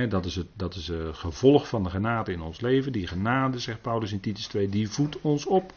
[0.08, 2.92] dat is, het, dat is het gevolg van de genade in ons leven.
[2.92, 5.72] Die genade, zegt Paulus in Titus 2, die voedt ons op.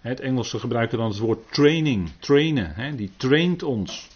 [0.00, 2.96] Het Engelse gebruiken dan het woord training, trainen.
[2.96, 4.08] die traint ons.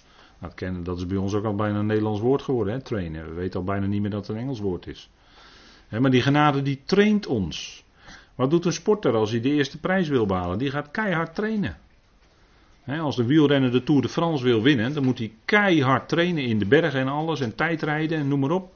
[0.55, 3.29] Kennen, dat is bij ons ook al bijna een Nederlands woord geworden, trainen.
[3.29, 5.11] We weten al bijna niet meer dat het een Engels woord is.
[5.89, 7.84] maar die genade die traint ons.
[8.35, 10.59] Wat doet een sporter als hij de eerste prijs wil behalen?
[10.59, 11.77] Die gaat keihard trainen.
[12.87, 16.59] als de wielrenner de Tour de France wil winnen, dan moet hij keihard trainen in
[16.59, 18.74] de bergen en alles en tijdrijden en noem maar op.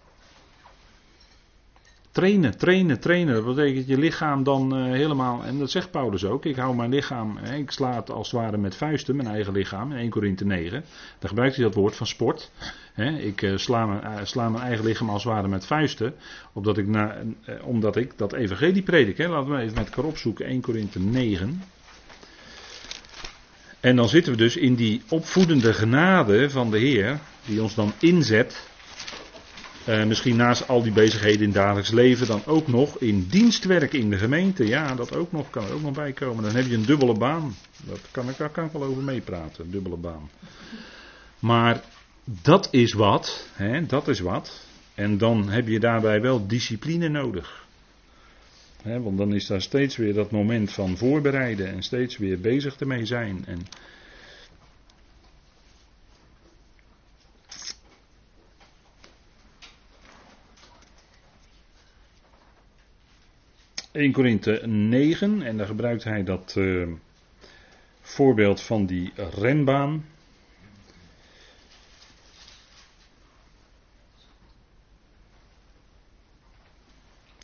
[2.19, 3.35] Trainen, trainen, trainen.
[3.35, 5.45] Dat betekent je lichaam dan uh, helemaal.
[5.45, 6.45] En dat zegt Paulus ook.
[6.45, 7.39] Ik hou mijn lichaam.
[7.39, 9.93] Ik sla het als het ware met vuisten, mijn eigen lichaam.
[9.93, 10.85] In 1 Korinthe 9.
[11.19, 12.51] Daar gebruikt hij dat woord van sport.
[13.19, 16.15] Ik uh, sla, mijn, uh, sla, mijn, eigen lichaam als het ware met vuisten.
[16.53, 17.17] Omdat ik, na,
[17.63, 19.19] omdat ik dat evangelie predik.
[19.19, 20.47] Laten we even met elkaar opzoeken.
[20.47, 21.63] 1 Korinthe 9.
[23.81, 27.19] En dan zitten we dus in die opvoedende genade van de Heer.
[27.45, 28.68] Die ons dan inzet
[29.89, 33.93] uh, misschien naast al die bezigheden in het dagelijks leven dan ook nog in dienstwerk
[33.93, 34.67] in de gemeente.
[34.67, 36.45] Ja, dat ook nog, kan er ook nog bij komen.
[36.45, 37.55] Dan heb je een dubbele baan.
[37.85, 40.31] Dat kan, daar kan ik wel over meepraten, dubbele baan.
[41.39, 41.83] Maar
[42.25, 44.67] dat is wat, hè, dat is wat.
[44.95, 47.67] En dan heb je daarbij wel discipline nodig.
[48.83, 52.77] Hè, want dan is daar steeds weer dat moment van voorbereiden en steeds weer bezig
[52.77, 53.45] ermee zijn.
[53.47, 53.67] En
[63.93, 66.89] 1 Korinthe 9 en daar gebruikt hij dat uh,
[68.01, 70.05] voorbeeld van die renbaan.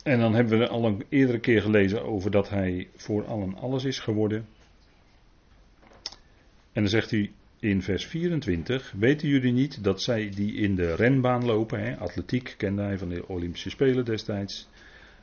[0.03, 3.83] En dan hebben we al een eerdere keer gelezen over dat hij voor allen alles
[3.83, 4.47] is geworden.
[6.71, 10.95] En dan zegt hij in vers 24: Weten jullie niet dat zij die in de
[10.95, 14.69] renbaan lopen, hè, atletiek kende hij van de Olympische Spelen destijds,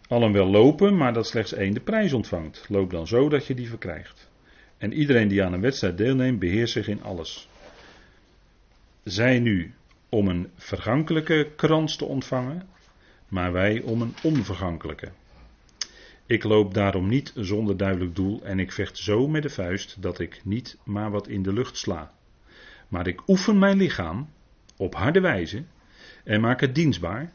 [0.08, 2.66] allen wel lopen, maar dat slechts één de prijs ontvangt?
[2.68, 4.30] Loop dan zo dat je die verkrijgt.
[4.78, 7.48] En iedereen die aan een wedstrijd deelneemt, beheerst zich in alles.
[9.02, 9.74] Zij nu
[10.08, 12.68] om een vergankelijke krans te ontvangen,
[13.28, 15.08] maar wij om een onvergankelijke.
[16.26, 20.18] Ik loop daarom niet zonder duidelijk doel en ik vecht zo met de vuist dat
[20.18, 22.12] ik niet maar wat in de lucht sla.
[22.88, 24.28] Maar ik oefen mijn lichaam
[24.76, 25.62] op harde wijze
[26.24, 27.32] en maak het dienstbaar,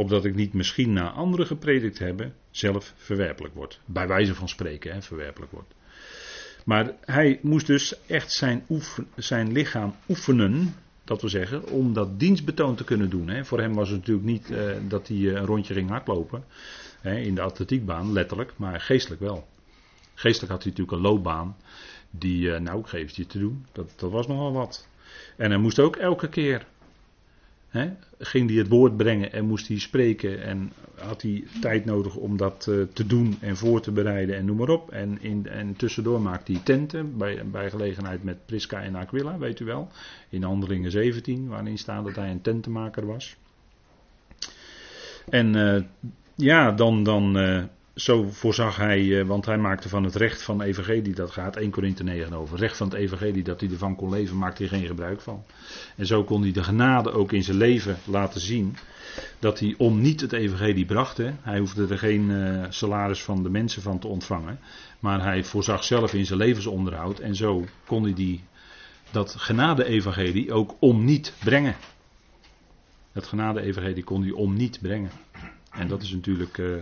[0.00, 3.80] opdat ik niet misschien na anderen gepredikt hebben, zelf verwerpelijk word.
[3.84, 5.74] Bij wijze van spreken, hè, verwerpelijk wordt.
[6.64, 8.64] Maar hij moest dus echt zijn,
[9.16, 13.28] zijn lichaam oefenen dat we zeggen, om dat dienstbetoon te kunnen doen.
[13.28, 13.44] Hè.
[13.44, 16.44] Voor hem was het natuurlijk niet uh, dat hij eh, een rondje ging hardlopen
[17.00, 19.48] hè, in de atletiekbaan, letterlijk, maar geestelijk wel.
[20.14, 21.56] Geestelijk had hij natuurlijk een loopbaan
[22.10, 24.88] die, uh, nou ik je te doen, dat, dat was nogal wat.
[25.36, 26.66] En hij moest ook elke keer
[28.18, 32.36] Ging hij het woord brengen en moest hij spreken en had hij tijd nodig om
[32.36, 34.90] dat uh, te doen en voor te bereiden en noem maar op.
[34.90, 39.60] En, in, en tussendoor maakte hij tenten bij, bij gelegenheid met Prisca en Aquila, weet
[39.60, 39.88] u wel.
[40.28, 43.36] In Handelingen 17, waarin staat dat hij een tentenmaker was.
[45.28, 45.82] En uh,
[46.34, 47.62] ja, dan, dan uh,
[48.00, 51.70] zo voorzag hij, eh, want hij maakte van het recht van evangelie, dat gaat 1
[51.70, 54.86] Korinthe 9 over, recht van het evangelie dat hij ervan kon leven, maakte hij geen
[54.86, 55.44] gebruik van.
[55.96, 58.76] En zo kon hij de genade ook in zijn leven laten zien,
[59.38, 63.42] dat hij om niet het evangelie bracht, hè, hij hoefde er geen uh, salaris van
[63.42, 64.58] de mensen van te ontvangen,
[64.98, 68.44] maar hij voorzag zelf in zijn levensonderhoud en zo kon hij die,
[69.10, 71.76] dat genade-evangelie ook om niet brengen.
[73.12, 75.10] Het genade-evangelie kon hij om niet brengen.
[75.70, 76.58] En dat is natuurlijk...
[76.58, 76.74] Uh,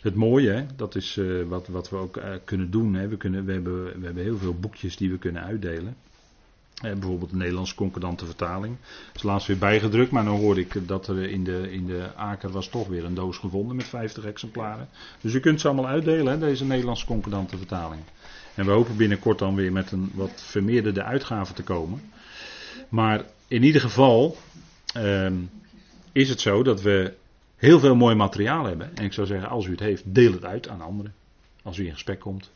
[0.00, 2.94] het mooie, hè, dat is uh, wat, wat we ook uh, kunnen doen.
[2.94, 3.08] Hè.
[3.08, 5.96] We, kunnen, we, hebben, we hebben heel veel boekjes die we kunnen uitdelen.
[6.82, 8.76] Eh, bijvoorbeeld de Nederlandse concordante vertaling.
[9.06, 12.14] Dat is laatst weer bijgedrukt, maar dan hoorde ik dat er in de, in de
[12.16, 14.88] Aker was toch weer een doos gevonden met 50 exemplaren.
[15.20, 18.02] Dus u kunt ze allemaal uitdelen, hè, deze Nederlandse concordante vertaling.
[18.54, 22.00] En we hopen binnenkort dan weer met een wat vermeerderde uitgave te komen.
[22.88, 24.36] Maar in ieder geval
[24.92, 25.36] ehm,
[26.12, 27.12] is het zo dat we
[27.58, 28.96] heel veel mooi materiaal hebben.
[28.96, 31.14] En ik zou zeggen, als u het heeft, deel het uit aan anderen.
[31.62, 32.50] Als u in gesprek komt.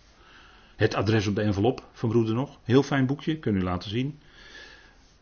[0.76, 2.58] Het adres op de envelop van broeder nog.
[2.62, 4.18] Heel fijn boekje, kunnen u laten zien.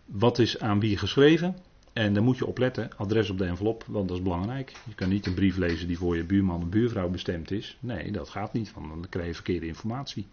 [0.05, 1.57] Wat is aan wie geschreven?
[1.93, 4.73] En daar moet je op letten, adres op de envelop, want dat is belangrijk.
[4.89, 7.77] Je kan niet een brief lezen die voor je buurman of buurvrouw bestemd is.
[7.81, 10.27] Nee, dat gaat niet, want dan krijg je verkeerde informatie.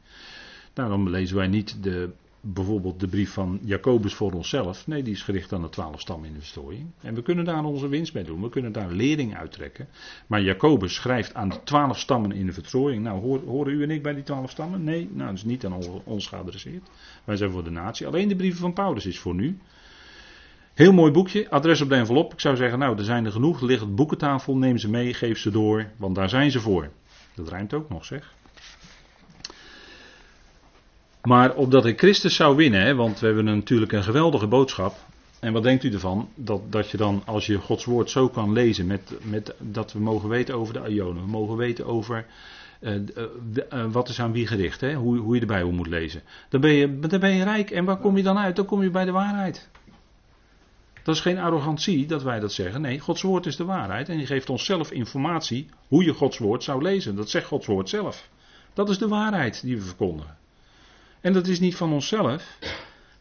[0.73, 2.09] Daarom lezen wij niet de
[2.53, 4.87] bijvoorbeeld de brief van Jacobus voor onszelf.
[4.87, 6.89] Nee, die is gericht aan de twaalf stammen in de verstrooiing.
[7.01, 8.41] En we kunnen daar onze winst mee doen.
[8.41, 9.87] We kunnen daar lering uittrekken.
[10.27, 13.03] Maar Jacobus schrijft aan de twaalf stammen in de verstrooiing.
[13.03, 14.83] Nou, horen u en ik bij die twaalf stammen?
[14.83, 16.89] Nee, nou, dat is niet aan ons geadresseerd.
[17.23, 18.07] Wij zijn voor de natie.
[18.07, 19.57] Alleen de brieven van Paulus is voor nu.
[20.73, 22.33] Heel mooi boekje, adres op de envelop.
[22.33, 23.61] Ik zou zeggen, nou, er zijn er genoeg.
[23.61, 26.89] Ligt op boekentafel, neem ze mee, geef ze door, want daar zijn ze voor.
[27.35, 28.33] Dat rijmt ook nog, zeg.
[31.27, 34.95] Maar opdat ik Christus zou winnen, hè, want we hebben natuurlijk een geweldige boodschap.
[35.39, 36.29] En wat denkt u ervan?
[36.35, 39.99] Dat, dat je dan, als je Gods woord zo kan lezen, met, met, dat we
[39.99, 42.25] mogen weten over de Ionen, we mogen weten over
[42.81, 44.93] uh, uh, wat is aan wie gericht, hè?
[44.93, 46.21] Hoe, hoe je de Bijbel moet lezen.
[46.49, 47.71] Dan ben, je, dan ben je rijk.
[47.71, 48.55] En waar kom je dan uit?
[48.55, 49.69] Dan kom je bij de waarheid.
[51.03, 52.81] Dat is geen arrogantie dat wij dat zeggen.
[52.81, 54.09] Nee, Gods woord is de waarheid.
[54.09, 57.15] En die geeft ons zelf informatie hoe je Gods woord zou lezen.
[57.15, 58.29] Dat zegt Gods woord zelf.
[58.73, 60.45] Dat is de waarheid die we verkondigen.
[61.21, 62.57] En dat is niet van onszelf.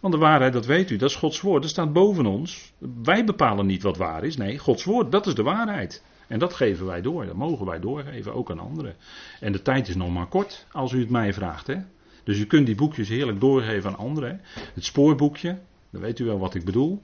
[0.00, 1.62] Want de waarheid, dat weet u, dat is Gods woord.
[1.62, 2.72] Dat staat boven ons.
[3.02, 4.36] Wij bepalen niet wat waar is.
[4.36, 6.02] Nee, Gods woord, dat is de waarheid.
[6.26, 7.26] En dat geven wij door.
[7.26, 8.94] Dat mogen wij doorgeven, ook aan anderen.
[9.40, 11.66] En de tijd is nog maar kort, als u het mij vraagt.
[11.66, 11.76] Hè?
[12.24, 14.40] Dus u kunt die boekjes heerlijk doorgeven aan anderen.
[14.74, 15.58] Het spoorboekje,
[15.90, 17.02] dan weet u wel wat ik bedoel.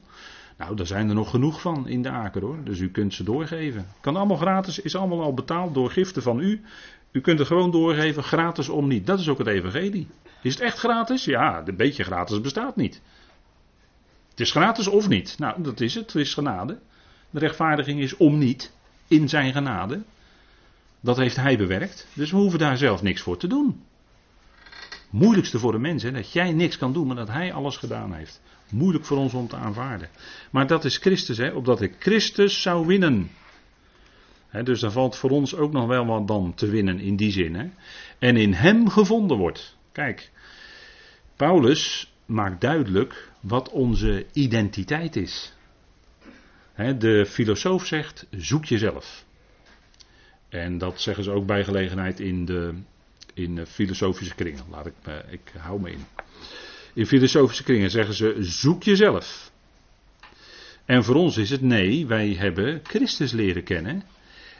[0.58, 2.64] Nou, daar zijn er nog genoeg van in de aker hoor.
[2.64, 3.86] Dus u kunt ze doorgeven.
[4.00, 6.62] Kan allemaal gratis, is allemaal al betaald door giften van u.
[7.12, 9.06] U kunt het gewoon doorgeven, gratis om niet.
[9.06, 10.08] Dat is ook het evangelie.
[10.42, 11.24] Is het echt gratis?
[11.24, 13.00] Ja, een beetje gratis bestaat niet.
[14.30, 15.38] Het is gratis of niet?
[15.38, 16.12] Nou, dat is het.
[16.12, 16.78] Het is genade.
[17.30, 18.72] De rechtvaardiging is om niet.
[19.08, 20.02] In zijn genade.
[21.00, 22.06] Dat heeft hij bewerkt.
[22.14, 23.82] Dus we hoeven daar zelf niks voor te doen.
[25.10, 28.12] Moeilijkste voor de mens, hè, dat jij niks kan doen, maar dat hij alles gedaan
[28.12, 28.40] heeft.
[28.70, 30.08] Moeilijk voor ons om te aanvaarden.
[30.50, 33.30] Maar dat is Christus, hè, opdat ik Christus zou winnen.
[34.60, 37.72] Dus daar valt voor ons ook nog wel wat dan te winnen in die zin.
[38.18, 39.76] En in hem gevonden wordt.
[39.92, 40.30] Kijk,
[41.36, 45.52] Paulus maakt duidelijk wat onze identiteit is.
[46.98, 49.24] de filosoof zegt: zoek jezelf.
[50.48, 52.74] En dat zeggen ze ook bij gelegenheid in de
[53.34, 54.64] in filosofische kringen.
[54.70, 56.04] Laat ik, me, ik hou me in.
[56.94, 59.52] In filosofische kringen zeggen ze: zoek jezelf.
[60.84, 64.02] En voor ons is het nee, wij hebben Christus leren kennen.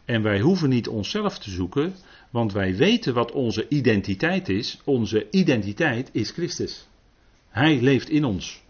[0.04, 1.94] En wij hoeven niet onszelf te zoeken,
[2.30, 4.80] want wij weten wat onze identiteit is.
[4.84, 6.88] Onze identiteit is Christus.
[7.48, 8.62] Hij leeft in ons.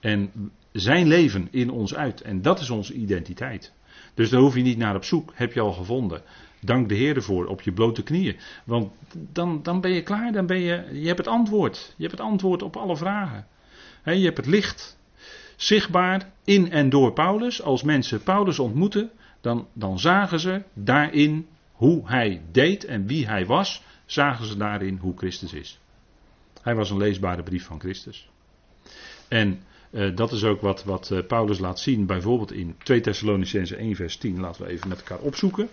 [0.00, 0.30] En
[0.72, 2.20] zijn leven in ons uit.
[2.20, 3.72] En dat is onze identiteit.
[4.14, 6.22] Dus daar hoef je niet naar op zoek, heb je al gevonden.
[6.60, 8.36] Dank de Heer ervoor op je blote knieën.
[8.64, 8.92] Want
[9.32, 11.94] dan, dan ben je klaar, dan ben je, je hebt het antwoord.
[11.96, 13.46] Je hebt het antwoord op alle vragen.
[14.04, 14.98] je hebt het licht
[15.56, 17.62] zichtbaar in en door Paulus.
[17.62, 19.10] Als mensen Paulus ontmoeten,
[19.42, 24.96] dan, dan zagen ze daarin hoe hij deed en wie hij was, zagen ze daarin
[24.96, 25.78] hoe Christus is.
[26.62, 28.30] Hij was een leesbare brief van Christus.
[29.28, 33.76] En uh, dat is ook wat, wat uh, Paulus laat zien, bijvoorbeeld in 2 Thessalonicense
[33.76, 34.40] 1 vers 10.
[34.40, 35.68] Laten we even met elkaar opzoeken.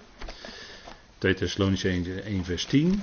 [1.18, 3.02] 2 Thessalonicense 1 vers 10.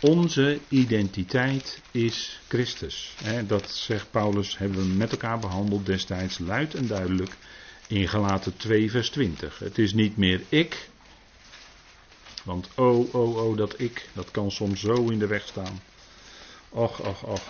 [0.00, 3.16] Onze identiteit is Christus.
[3.46, 7.36] dat zegt Paulus, hebben we met elkaar behandeld destijds luid en duidelijk
[7.86, 9.58] in Galaten 2 vers 20.
[9.58, 10.88] Het is niet meer ik,
[12.44, 15.80] want oh, oh, oh, dat ik, dat kan soms zo in de weg staan.
[16.68, 17.42] Och, och, och.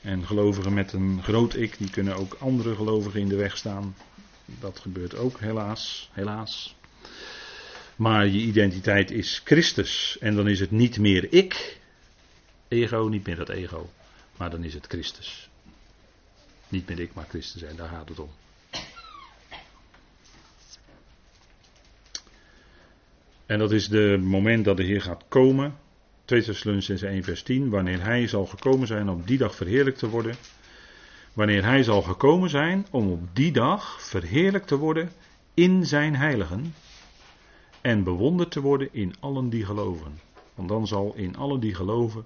[0.00, 3.96] En gelovigen met een groot ik, die kunnen ook andere gelovigen in de weg staan.
[4.44, 6.76] Dat gebeurt ook helaas, helaas.
[7.96, 10.16] Maar je identiteit is Christus.
[10.20, 11.80] En dan is het niet meer ik.
[12.68, 13.90] Ego, niet meer dat ego.
[14.36, 15.48] Maar dan is het Christus.
[16.68, 17.62] Niet meer ik, maar Christus.
[17.62, 18.30] En daar gaat het om.
[23.46, 25.74] En dat is het moment dat de Heer gaat komen.
[26.24, 27.70] 2 Thessalonians 1 vers 10.
[27.70, 30.34] Wanneer Hij zal gekomen zijn om die dag verheerlijkt te worden.
[31.32, 35.10] Wanneer Hij zal gekomen zijn om op die dag verheerlijkt te worden
[35.54, 36.74] in zijn heiligen
[37.80, 40.20] en bewonderd te worden in allen die geloven.
[40.54, 42.24] Want dan zal in allen die geloven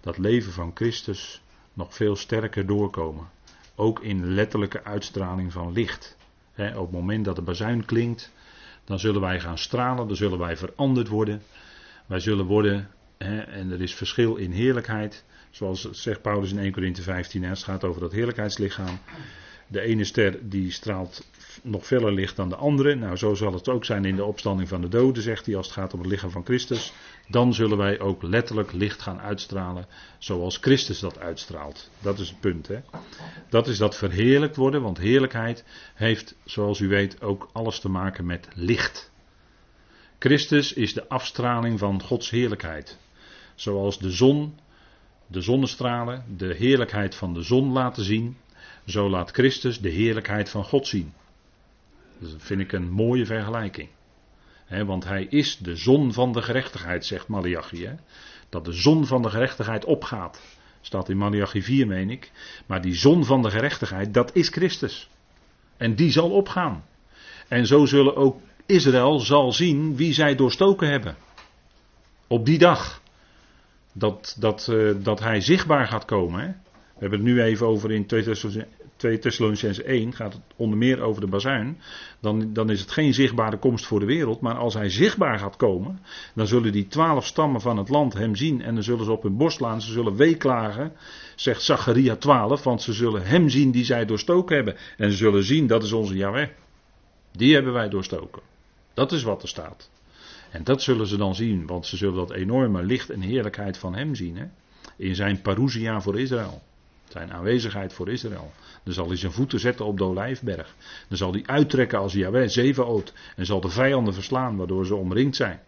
[0.00, 3.28] dat leven van Christus nog veel sterker doorkomen.
[3.74, 6.16] Ook in letterlijke uitstraling van licht.
[6.56, 8.32] op het moment dat de bazuin klinkt,
[8.88, 11.42] dan zullen wij gaan stralen, dan zullen wij veranderd worden.
[12.06, 17.02] Wij zullen worden, en er is verschil in heerlijkheid, zoals zegt Paulus in 1 Corinthië
[17.02, 18.98] 15, het gaat over dat heerlijkheidslichaam.
[19.68, 21.26] De ene ster die straalt
[21.62, 22.94] nog feller licht dan de andere.
[22.94, 25.66] Nou, zo zal het ook zijn in de opstanding van de doden, zegt hij, als
[25.66, 26.92] het gaat om het lichaam van Christus.
[27.28, 29.86] Dan zullen wij ook letterlijk licht gaan uitstralen,
[30.18, 31.90] zoals Christus dat uitstraalt.
[32.00, 32.78] Dat is het punt, hè.
[33.48, 38.26] Dat is dat verheerlijkt worden, want heerlijkheid heeft, zoals u weet, ook alles te maken
[38.26, 39.10] met licht.
[40.18, 42.98] Christus is de afstraling van Gods heerlijkheid.
[43.54, 44.58] Zoals de zon,
[45.26, 48.36] de zonnestralen, de heerlijkheid van de zon laten zien,
[48.88, 51.12] zo laat Christus de heerlijkheid van God zien.
[52.18, 53.88] Dat vind ik een mooie vergelijking.
[54.68, 57.90] want hij is de zon van de gerechtigheid, zegt Malachi.
[58.48, 60.42] Dat de zon van de gerechtigheid opgaat.
[60.80, 62.30] Staat in Malachi 4, meen ik.
[62.66, 65.08] Maar die zon van de gerechtigheid, dat is Christus.
[65.76, 66.84] En die zal opgaan.
[67.48, 71.16] En zo zullen ook Israël zal zien wie zij doorstoken hebben.
[72.26, 73.02] Op die dag.
[73.92, 76.62] Dat, dat, uh, dat hij zichtbaar gaat komen.
[76.98, 78.06] We hebben het nu even over in
[78.98, 81.78] 2 Thessalonicense 1 gaat het onder meer over de bazuin.
[82.20, 84.40] Dan, dan is het geen zichtbare komst voor de wereld.
[84.40, 86.00] Maar als hij zichtbaar gaat komen.
[86.34, 88.62] Dan zullen die twaalf stammen van het land hem zien.
[88.62, 89.80] En dan zullen ze op hun borst slaan.
[89.80, 90.92] Ze zullen weeklagen.
[91.36, 92.62] Zegt Zacharia 12.
[92.62, 94.76] Want ze zullen hem zien die zij doorstoken hebben.
[94.96, 96.48] En ze zullen zien dat is onze Yahweh.
[97.32, 98.42] Die hebben wij doorstoken.
[98.94, 99.90] Dat is wat er staat.
[100.50, 101.66] En dat zullen ze dan zien.
[101.66, 104.36] Want ze zullen dat enorme licht en heerlijkheid van hem zien.
[104.36, 104.44] Hè?
[104.96, 106.62] In zijn parousia voor Israël.
[107.08, 108.52] Zijn aanwezigheid voor Israël.
[108.82, 110.74] Dan zal hij zijn voeten zetten op de olijfberg.
[111.08, 113.12] Dan zal hij uittrekken als Yahweh zeven oot.
[113.36, 115.60] En zal de vijanden verslaan waardoor ze omringd zijn.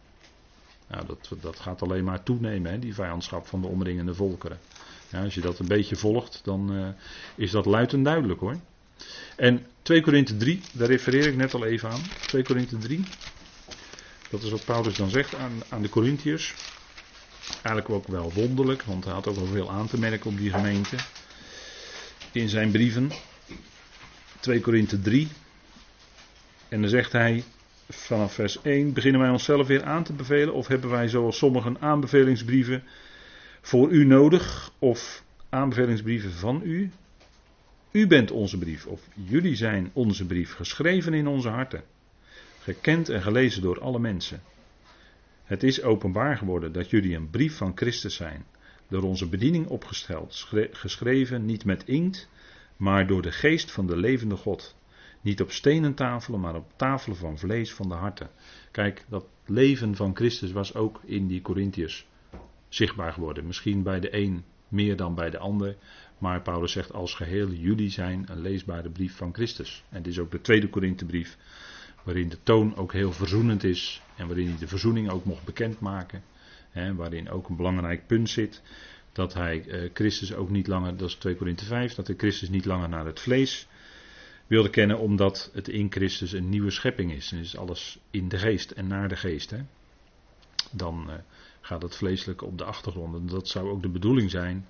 [0.88, 4.58] Nou, dat, dat gaat alleen maar toenemen, hè, die vijandschap van de omringende volkeren.
[5.08, 6.88] Ja, als je dat een beetje volgt, dan uh,
[7.34, 8.56] is dat luid duidelijk hoor.
[9.36, 12.00] En 2 Korinthe 3, daar refereer ik net al even aan.
[12.26, 13.04] 2 Korinthe 3.
[14.30, 16.54] Dat is wat Paulus dan zegt aan, aan de Corinthiërs.
[17.62, 20.50] Eigenlijk ook wel wonderlijk, want hij had ook wel veel aan te merken op die
[20.50, 20.96] gemeente
[22.32, 23.10] in zijn brieven.
[24.40, 25.28] 2 Korinthe 3.
[26.68, 27.44] En dan zegt hij
[27.88, 30.54] vanaf vers 1: Beginnen wij onszelf weer aan te bevelen?
[30.54, 32.82] Of hebben wij zoals sommigen aanbevelingsbrieven
[33.60, 34.72] voor u nodig?
[34.78, 36.90] Of aanbevelingsbrieven van u?
[37.90, 41.82] U bent onze brief, of jullie zijn onze brief, geschreven in onze harten.
[42.62, 44.42] gekend en gelezen door alle mensen.
[45.44, 48.44] Het is openbaar geworden dat jullie een brief van Christus zijn,
[48.90, 52.28] door onze bediening opgesteld, geschreven niet met inkt,
[52.76, 54.74] maar door de geest van de levende God.
[55.20, 58.30] Niet op stenen tafelen, maar op tafelen van vlees van de harten.
[58.70, 62.06] Kijk, dat leven van Christus was ook in die Corinthiërs
[62.68, 63.46] zichtbaar geworden.
[63.46, 65.76] Misschien bij de een meer dan bij de ander.
[66.18, 69.84] Maar Paulus zegt als geheel, jullie zijn een leesbare brief van Christus.
[69.88, 71.36] En dit is ook de tweede Korinthebrief,
[72.02, 74.02] waarin de toon ook heel verzoenend is.
[74.16, 76.22] En waarin hij de verzoening ook mocht bekendmaken.
[76.72, 78.62] Waarin ook een belangrijk punt zit.
[79.12, 82.48] Dat hij eh, Christus ook niet langer, dat is 2 Korinthe 5, dat hij Christus
[82.48, 83.68] niet langer naar het vlees
[84.46, 87.32] wilde kennen, omdat het in Christus een nieuwe schepping is.
[87.32, 89.50] En is alles in de geest en naar de geest.
[89.50, 89.58] Hè.
[90.70, 91.16] Dan eh,
[91.60, 93.14] gaat het vleeselijke op de achtergrond.
[93.14, 94.66] En dat zou ook de bedoeling zijn.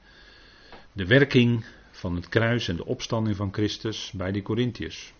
[0.92, 5.12] De werking van het kruis en de opstanding van Christus bij de Corinthiërs.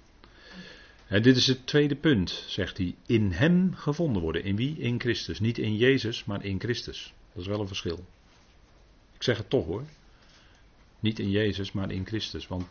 [1.18, 2.94] Dit is het tweede punt, zegt hij.
[3.06, 4.44] In hem gevonden worden.
[4.44, 4.78] In wie?
[4.78, 5.40] In Christus.
[5.40, 7.12] Niet in Jezus, maar in Christus.
[7.32, 8.04] Dat is wel een verschil.
[9.14, 9.84] Ik zeg het toch hoor.
[11.00, 12.46] Niet in Jezus, maar in Christus.
[12.46, 12.64] Want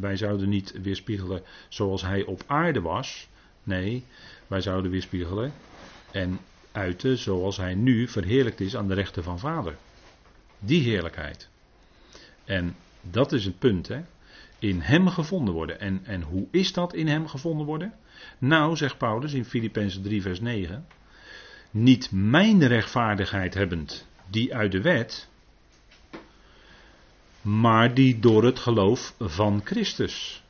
[0.00, 3.28] wij zouden niet weerspiegelen zoals hij op aarde was.
[3.62, 4.04] Nee,
[4.46, 5.52] wij zouden weerspiegelen
[6.10, 6.38] en
[6.72, 9.76] uiten zoals hij nu verheerlijkt is aan de rechten van Vader.
[10.58, 11.48] Die heerlijkheid.
[12.44, 14.02] En dat is het punt, hè.
[14.64, 15.80] In hem gevonden worden.
[15.80, 17.94] En, en hoe is dat in hem gevonden worden?
[18.38, 20.86] Nou, zegt Paulus in Filippenzen 3, vers 9.
[21.70, 25.28] Niet mijn rechtvaardigheid hebbend, die uit de wet,
[27.40, 30.42] maar die door het geloof van Christus.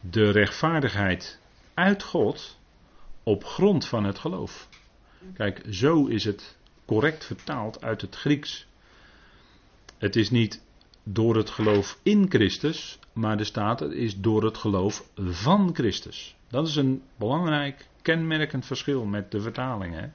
[0.00, 1.40] De rechtvaardigheid
[1.74, 2.58] uit God
[3.22, 4.68] op grond van het geloof.
[5.34, 8.66] Kijk, zo is het correct vertaald uit het Grieks.
[9.98, 10.62] Het is niet
[11.02, 16.36] door het geloof in Christus, maar er staat het is door het geloof van Christus.
[16.48, 20.12] Dat is een belangrijk kenmerkend verschil met de vertalingen.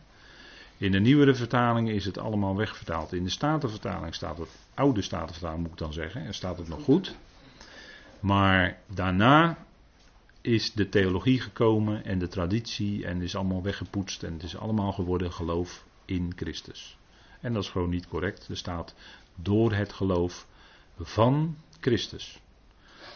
[0.78, 3.14] In de nieuwere vertalingen is het allemaal wegvertaald.
[3.14, 6.84] In de Statenvertaling staat het, oude Statenvertaling moet ik dan zeggen, en staat het nog
[6.84, 7.16] goed.
[8.20, 9.58] Maar daarna
[10.42, 14.92] is de theologie gekomen en de traditie en is allemaal weggepoetst en het is allemaal
[14.92, 16.98] geworden geloof in Christus.
[17.42, 18.48] En dat is gewoon niet correct.
[18.48, 18.96] Er staat
[19.36, 20.48] door het geloof
[20.98, 22.42] van Christus.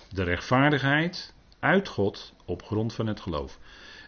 [0.09, 3.59] De rechtvaardigheid uit God op grond van het geloof.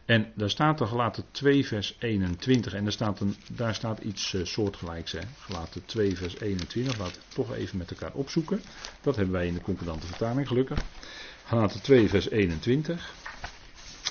[0.06, 4.34] En daar staat er gelaten 2 vers 21 en daar staat, een, daar staat iets
[4.34, 5.12] uh, soortgelijks.
[5.12, 5.20] Hè.
[5.40, 8.62] Gelaten 2 vers 21, laten we toch even met elkaar opzoeken.
[9.02, 10.80] Dat hebben wij in de concordante vertaling gelukkig.
[11.46, 13.14] Galaten 2 vers 21.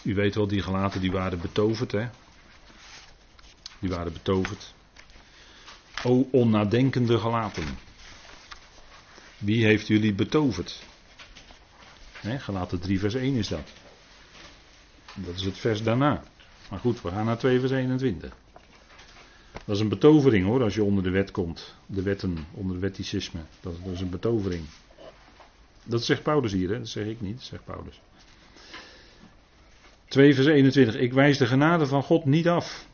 [0.05, 2.09] U weet wel, die gelaten die waren betoverd hè.
[3.79, 4.75] Die waren betoverd.
[6.05, 7.79] O onnadenkende gelaten.
[9.39, 10.83] Wie heeft jullie betoverd?
[12.37, 13.73] Gelaten 3 vers 1 is dat.
[15.15, 16.23] Dat is het vers daarna.
[16.71, 18.37] Maar goed, we gaan naar 2 vers 21.
[19.65, 21.75] Dat is een betovering hoor, als je onder de wet komt.
[21.87, 23.41] De wetten, onder het wetticisme.
[23.61, 24.65] Dat, dat is een betovering.
[25.85, 26.79] Dat zegt Paulus hier, hè?
[26.79, 28.01] dat zeg ik niet, dat zegt Paulus.
[30.09, 30.95] 2 vers 21.
[30.95, 32.87] Ik wijs de genade van God niet af.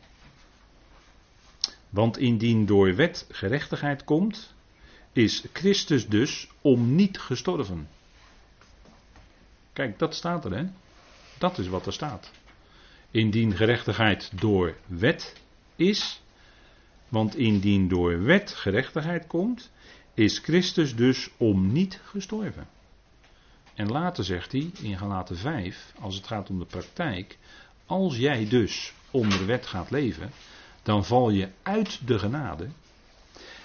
[1.90, 4.54] Want indien door wet gerechtigheid komt,
[5.12, 7.88] is Christus dus om niet gestorven.
[9.74, 10.64] Kijk, dat staat er, hè?
[11.38, 12.30] Dat is wat er staat.
[13.10, 15.40] Indien gerechtigheid door wet
[15.76, 16.22] is,
[17.08, 19.70] want indien door wet gerechtigheid komt,
[20.14, 22.66] is Christus dus om niet gestorven.
[23.74, 27.38] En later zegt hij in Galaten 5, als het gaat om de praktijk,
[27.86, 30.30] als jij dus onder de wet gaat leven,
[30.82, 32.68] dan val je uit de genade.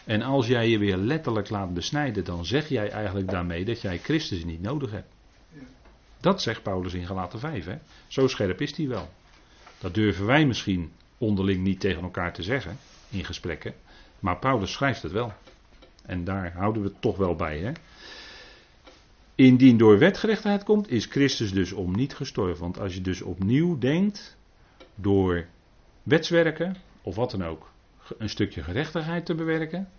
[0.06, 3.98] En als jij je weer letterlijk laat besnijden, dan zeg jij eigenlijk daarmee dat jij
[3.98, 5.18] Christus niet nodig hebt.
[6.20, 7.66] Dat zegt Paulus in Galaten 5.
[7.66, 7.78] Hè?
[8.08, 9.10] Zo scherp is hij wel.
[9.80, 12.78] Dat durven wij misschien onderling niet tegen elkaar te zeggen
[13.10, 13.74] in gesprekken.
[14.20, 15.34] Maar Paulus schrijft het wel.
[16.06, 17.60] En daar houden we het toch wel bij.
[17.60, 17.72] Hè?
[19.36, 22.62] Indien door wetgerechtigheid komt, is Christus dus om niet gestorven.
[22.62, 24.38] Want als je dus opnieuw denkt,
[24.96, 25.46] door
[26.04, 27.72] wetswerken, of wat dan ook,
[28.18, 29.90] een stukje gerechtigheid te bewerken.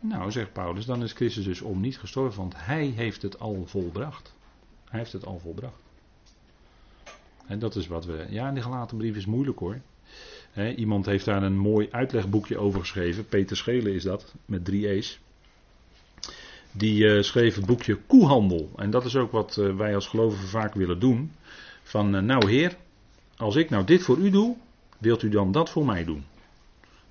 [0.00, 3.62] Nou, zegt Paulus, dan is Christus dus om niet gestorven, want hij heeft het al
[3.66, 4.34] volbracht.
[4.92, 5.76] Hij heeft het al volbracht.
[7.46, 8.26] En dat is wat we.
[8.28, 9.80] Ja, de gelaten brief is moeilijk hoor.
[10.76, 13.28] iemand heeft daar een mooi uitlegboekje over geschreven.
[13.28, 15.20] Peter Schelen is dat, met drie E's.
[16.72, 18.70] Die uh, schreef het boekje Koehandel.
[18.76, 21.32] En dat is ook wat uh, wij als gelovigen vaak willen doen.
[21.82, 22.76] Van, uh, nou heer,
[23.36, 24.56] als ik nou dit voor u doe,
[24.98, 26.24] wilt u dan dat voor mij doen?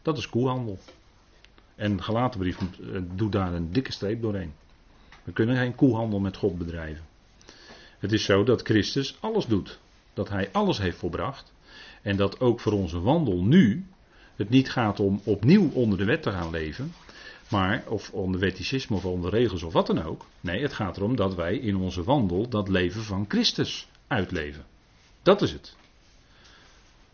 [0.02, 0.80] Dat is koehandel.
[1.76, 2.58] En gelatenbrief
[3.16, 4.54] doet daar een dikke streep doorheen.
[5.24, 7.10] We kunnen geen koehandel met God bedrijven.
[8.02, 9.80] Het is zo dat Christus alles doet.
[10.14, 11.54] dat hij alles heeft volbracht.
[12.02, 13.86] En dat ook voor onze wandel nu
[14.36, 16.94] het niet gaat om opnieuw onder de wet te gaan leven.
[17.50, 20.26] Maar, of onder wetticisme of onder regels of wat dan ook.
[20.40, 24.66] Nee, het gaat erom dat wij in onze wandel dat leven van Christus uitleven.
[25.22, 25.76] Dat is het.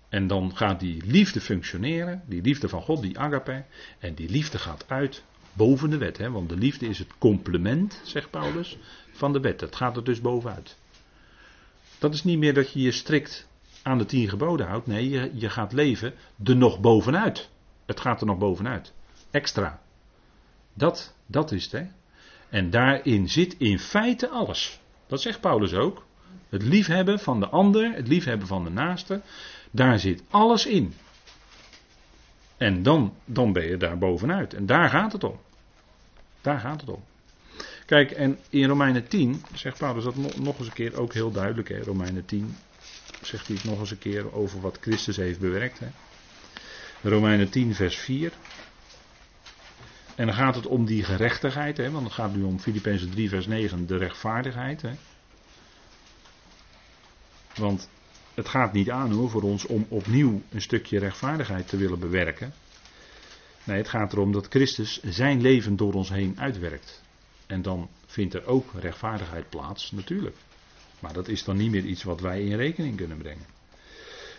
[0.09, 3.63] En dan gaat die liefde functioneren, die liefde van God, die agape.
[3.99, 5.23] En die liefde gaat uit
[5.57, 6.17] boven de wet.
[6.17, 6.31] Hè?
[6.31, 8.77] Want de liefde is het complement, zegt Paulus,
[9.11, 9.61] van de wet.
[9.61, 10.77] Het gaat er dus bovenuit.
[11.99, 13.47] Dat is niet meer dat je je strikt
[13.81, 14.87] aan de tien geboden houdt.
[14.87, 17.49] Nee, je, je gaat leven er nog bovenuit.
[17.85, 18.93] Het gaat er nog bovenuit.
[19.31, 19.81] Extra.
[20.73, 21.71] Dat, dat is het.
[21.71, 21.85] Hè?
[22.49, 24.79] En daarin zit in feite alles.
[25.07, 26.05] Dat zegt Paulus ook.
[26.49, 29.21] Het liefhebben van de ander, het liefhebben van de naaste.
[29.71, 30.93] Daar zit alles in.
[32.57, 34.53] En dan, dan ben je daar bovenuit.
[34.53, 35.39] En daar gaat het om.
[36.47, 37.03] Daar gaat het om.
[37.85, 41.69] Kijk, en in Romeinen 10 zegt Paulus dat nog eens een keer ook heel duidelijk.
[41.69, 41.79] Hè?
[41.79, 42.55] Romeinen 10
[43.21, 45.79] zegt hij het nog eens een keer over wat Christus heeft bewerkt.
[45.79, 45.87] Hè?
[47.09, 48.31] Romeinen 10, vers 4.
[50.15, 51.91] En dan gaat het om die gerechtigheid, hè?
[51.91, 54.81] want het gaat nu om Filippenzen 3, vers 9, de rechtvaardigheid.
[54.81, 54.91] Hè?
[57.55, 57.89] Want
[58.33, 62.53] het gaat niet aan hoor, voor ons om opnieuw een stukje rechtvaardigheid te willen bewerken.
[63.68, 67.01] Nee, het gaat erom dat Christus zijn leven door ons heen uitwerkt.
[67.47, 70.36] En dan vindt er ook rechtvaardigheid plaats, natuurlijk.
[70.99, 73.45] Maar dat is dan niet meer iets wat wij in rekening kunnen brengen.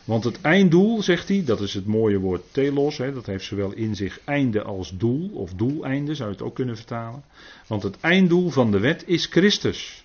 [0.05, 3.73] Want het einddoel, zegt hij, dat is het mooie woord telos, hè, dat heeft zowel
[3.73, 7.25] in zich einde als doel, of doeleinde zou je het ook kunnen vertalen.
[7.67, 10.05] Want het einddoel van de wet is Christus.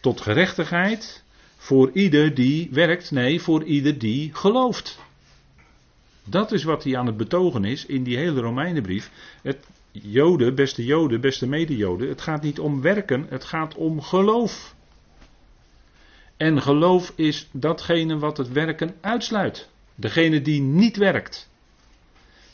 [0.00, 1.22] Tot gerechtigheid
[1.56, 4.98] voor ieder die werkt, nee, voor ieder die gelooft.
[6.24, 9.10] Dat is wat hij aan het betogen is in die hele Romeinenbrief.
[9.42, 14.74] Het, Joden, beste Joden, beste mede-Joden, het gaat niet om werken, het gaat om geloof.
[16.36, 19.68] En geloof is datgene wat het werken uitsluit.
[19.94, 21.50] Degene die niet werkt,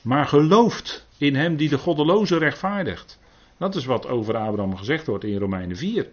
[0.02, 3.18] maar gelooft in hem die de goddeloze rechtvaardigt.
[3.56, 6.08] Dat is wat over Abraham gezegd wordt in Romeinen 4.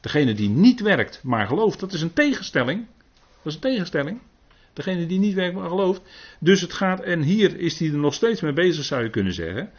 [0.00, 2.86] Degene die niet werkt, maar gelooft, dat is een tegenstelling.
[3.14, 4.20] Dat is een tegenstelling.
[4.74, 6.02] Degene die niet werkt, maar gelooft.
[6.40, 9.32] Dus het gaat, en hier is hij er nog steeds mee bezig, zou je kunnen
[9.32, 9.70] zeggen.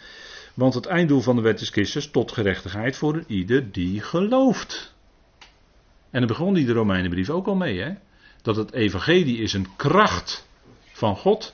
[0.54, 4.94] Want het einddoel van de wet is Christus tot gerechtigheid voor ieder die gelooft.
[6.10, 7.94] En dan begon die de Romeinenbrief ook al mee, hè?
[8.42, 10.48] Dat het evangelie is een kracht
[10.92, 11.54] van God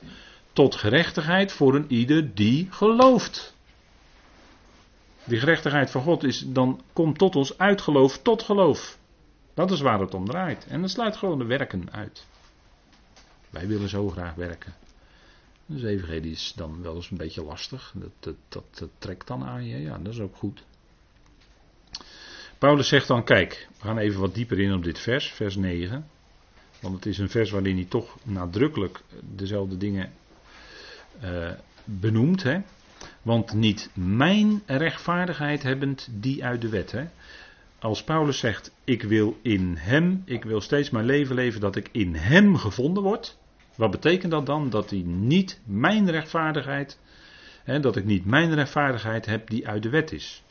[0.53, 3.55] tot gerechtigheid voor een ieder die gelooft.
[5.23, 8.97] Die gerechtigheid van God is, dan komt tot ons uit geloof tot geloof.
[9.53, 10.65] Dat is waar het om draait.
[10.67, 12.25] En dat sluit gewoon de werken uit.
[13.51, 14.73] Wij willen zo graag werken.
[15.65, 17.93] Dus evangelie is dan wel eens een beetje lastig.
[17.95, 19.77] Dat, dat, dat, trekt dan aan je.
[19.77, 20.63] Ja, dat is ook goed.
[22.57, 26.07] Paulus zegt dan, kijk, we gaan even wat dieper in op dit vers, vers 9.
[26.79, 29.01] Want het is een vers waarin hij toch nadrukkelijk
[29.35, 30.11] dezelfde dingen
[31.23, 31.51] uh,
[31.83, 32.43] benoemt.
[32.43, 32.61] Hè?
[33.21, 36.91] Want niet mijn rechtvaardigheid hebbend die uit de wet.
[36.91, 37.05] Hè?
[37.81, 41.89] Als Paulus zegt, ik wil in hem, ik wil steeds mijn leven leven dat ik
[41.91, 43.37] in hem gevonden word.
[43.75, 44.69] Wat betekent dat dan?
[44.69, 46.99] Dat hij niet mijn rechtvaardigheid,
[47.63, 50.43] hè, dat ik niet mijn rechtvaardigheid heb die uit de wet is.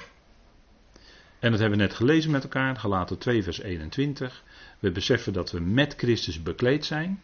[1.39, 4.45] En dat hebben we net gelezen met elkaar, gelaten 2 vers 21.
[4.79, 7.21] We beseffen dat we met Christus bekleed zijn.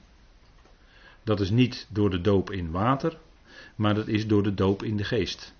[1.23, 3.19] Dat is niet door de doop in water,
[3.75, 5.55] maar dat is door de doop in de geest.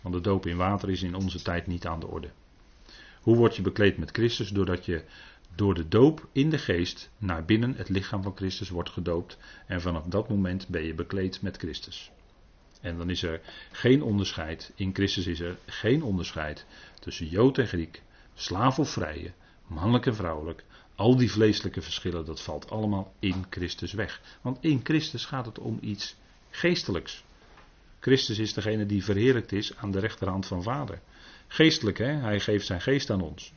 [0.00, 2.30] Want de doop in water is in onze tijd niet aan de orde.
[3.24, 4.48] Hoe word je bekleed met Christus?
[4.48, 5.04] Doordat je
[5.54, 9.38] door de doop in de geest naar binnen het lichaam van Christus wordt gedoopt.
[9.66, 12.10] En vanaf dat moment ben je bekleed met Christus.
[12.80, 13.40] En dan is er
[13.72, 16.66] geen onderscheid, in Christus is er geen onderscheid
[17.00, 18.02] tussen Jood en Griek,
[18.34, 19.32] slaaf of vrije,
[19.66, 20.64] mannelijk en vrouwelijk.
[20.94, 24.38] Al die vleeselijke verschillen, dat valt allemaal in Christus weg.
[24.40, 26.16] Want in Christus gaat het om iets
[26.50, 27.24] geestelijks.
[28.00, 31.00] Christus is degene die verheerlijkt is aan de rechterhand van Vader.
[31.54, 32.12] Geestelijk, hè?
[32.12, 33.52] hij geeft zijn geest aan ons.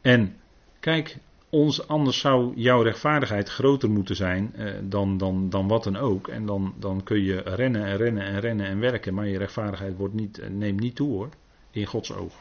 [0.00, 0.36] En
[0.80, 1.16] kijk,
[1.50, 6.28] ons, anders zou jouw rechtvaardigheid groter moeten zijn eh, dan, dan, dan wat dan ook.
[6.28, 9.96] En dan, dan kun je rennen en rennen en rennen en werken, maar je rechtvaardigheid
[9.96, 11.28] wordt niet, eh, neemt niet toe hoor,
[11.70, 12.34] in Gods oog.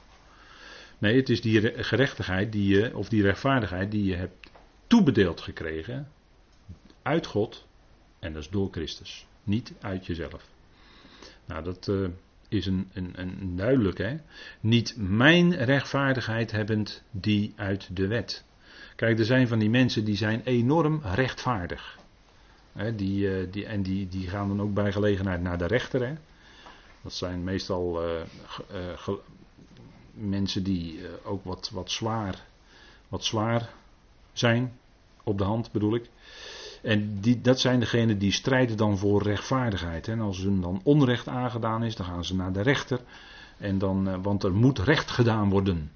[0.98, 4.50] Nee, het is die gerechtigheid die je, of die rechtvaardigheid die je hebt
[4.88, 6.08] toebedeeld gekregen
[7.02, 7.68] uit God
[8.20, 10.50] en dat is door Christus, niet uit jezelf.
[11.46, 12.08] Nou, dat uh,
[12.48, 14.18] is een, een, een duidelijk, hè.
[14.60, 18.44] Niet mijn rechtvaardigheid hebbend die uit de wet.
[18.96, 21.98] Kijk, er zijn van die mensen die zijn enorm rechtvaardig.
[22.74, 26.08] Hè, die, uh, die, en die, die gaan dan ook bij gelegenheid naar de rechter.
[26.08, 26.14] Hè.
[27.02, 28.22] Dat zijn meestal uh,
[30.14, 32.46] mensen die ook wat, wat, zwaar,
[33.08, 33.70] wat zwaar
[34.34, 34.80] zijn.
[35.24, 36.10] op de hand bedoel ik.
[36.86, 40.08] En die, dat zijn degenen die strijden dan voor rechtvaardigheid.
[40.08, 43.00] En als hun dan onrecht aangedaan is, dan gaan ze naar de rechter.
[43.58, 45.92] En dan, eh, want er moet recht gedaan worden.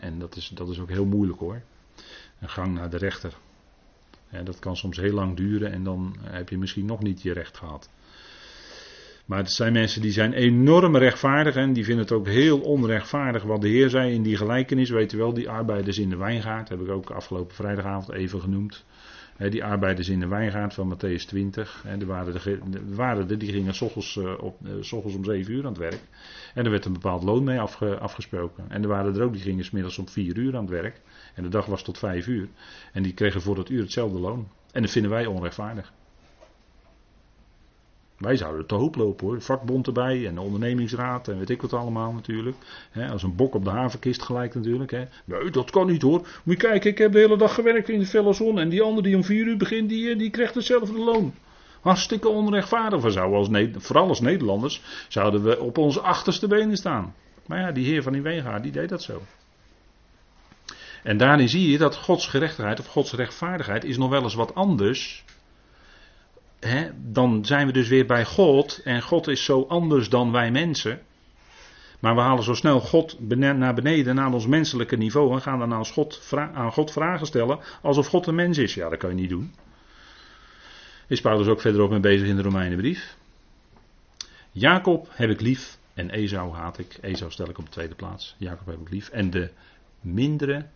[0.00, 1.62] en dat is, dat is ook heel moeilijk hoor.
[2.40, 3.34] Een gang naar de rechter.
[4.44, 7.56] dat kan soms heel lang duren en dan heb je misschien nog niet je recht
[7.56, 7.90] gehad.
[9.24, 13.42] Maar het zijn mensen die zijn enorm rechtvaardig en die vinden het ook heel onrechtvaardig
[13.42, 14.90] wat de Heer zei in die gelijkenis.
[14.90, 18.84] Weet u wel, die arbeiders in de wijngaard, heb ik ook afgelopen vrijdagavond even genoemd
[19.48, 21.84] die arbeiders in de wijngaard van Matthäus 20.
[21.86, 22.60] er waren er,
[22.94, 26.00] waren die gingen s ochtends, op, uh, om 7 uur aan het werk.
[26.54, 28.64] En er werd een bepaald loon mee afgesproken.
[28.68, 31.00] En er waren er ook die gingen smiddags om 4 uur aan het werk.
[31.34, 32.48] En de dag was tot 5 uur.
[32.92, 34.48] En die kregen voor dat uur hetzelfde loon.
[34.72, 35.92] En dat vinden wij onrechtvaardig.
[38.20, 39.40] Wij zouden te hoop lopen hoor.
[39.40, 42.56] Vakbond erbij en de ondernemingsraad en weet ik wat allemaal natuurlijk.
[43.10, 44.90] als een bok op de havenkist gelijk natuurlijk.
[45.24, 46.18] Nee, dat kan niet hoor.
[46.44, 48.58] Moet je kijken, ik heb de hele dag gewerkt in de felle zon.
[48.58, 51.34] En die andere die om vier uur begint, die, eh, die krijgt hetzelfde loon.
[51.80, 53.02] Hartstikke onrechtvaardig.
[53.02, 57.14] We zouden als, vooral als Nederlanders zouden we op onze achterste benen staan.
[57.46, 59.22] Maar ja, die heer van die Wegaard, die deed dat zo.
[61.02, 64.54] En daarin zie je dat Gods gerechtigheid of Gods rechtvaardigheid is nog wel eens wat
[64.54, 65.24] anders
[66.96, 68.80] dan zijn we dus weer bij God.
[68.84, 71.00] En God is zo anders dan wij mensen.
[72.00, 75.32] Maar we halen zo snel God naar beneden, naar ons menselijke niveau.
[75.32, 77.58] En gaan dan aan God, aan God vragen stellen.
[77.82, 78.74] Alsof God een mens is.
[78.74, 79.54] Ja, dat kan je niet doen.
[81.06, 83.16] Is Paulus ook verderop mee bezig in de Romeinenbrief.
[84.52, 86.98] Jacob heb ik lief en Esau haat ik.
[87.00, 88.34] Esau stel ik op de tweede plaats.
[88.38, 89.08] Jacob heb ik lief.
[89.08, 89.50] En de
[90.00, 90.66] mindere,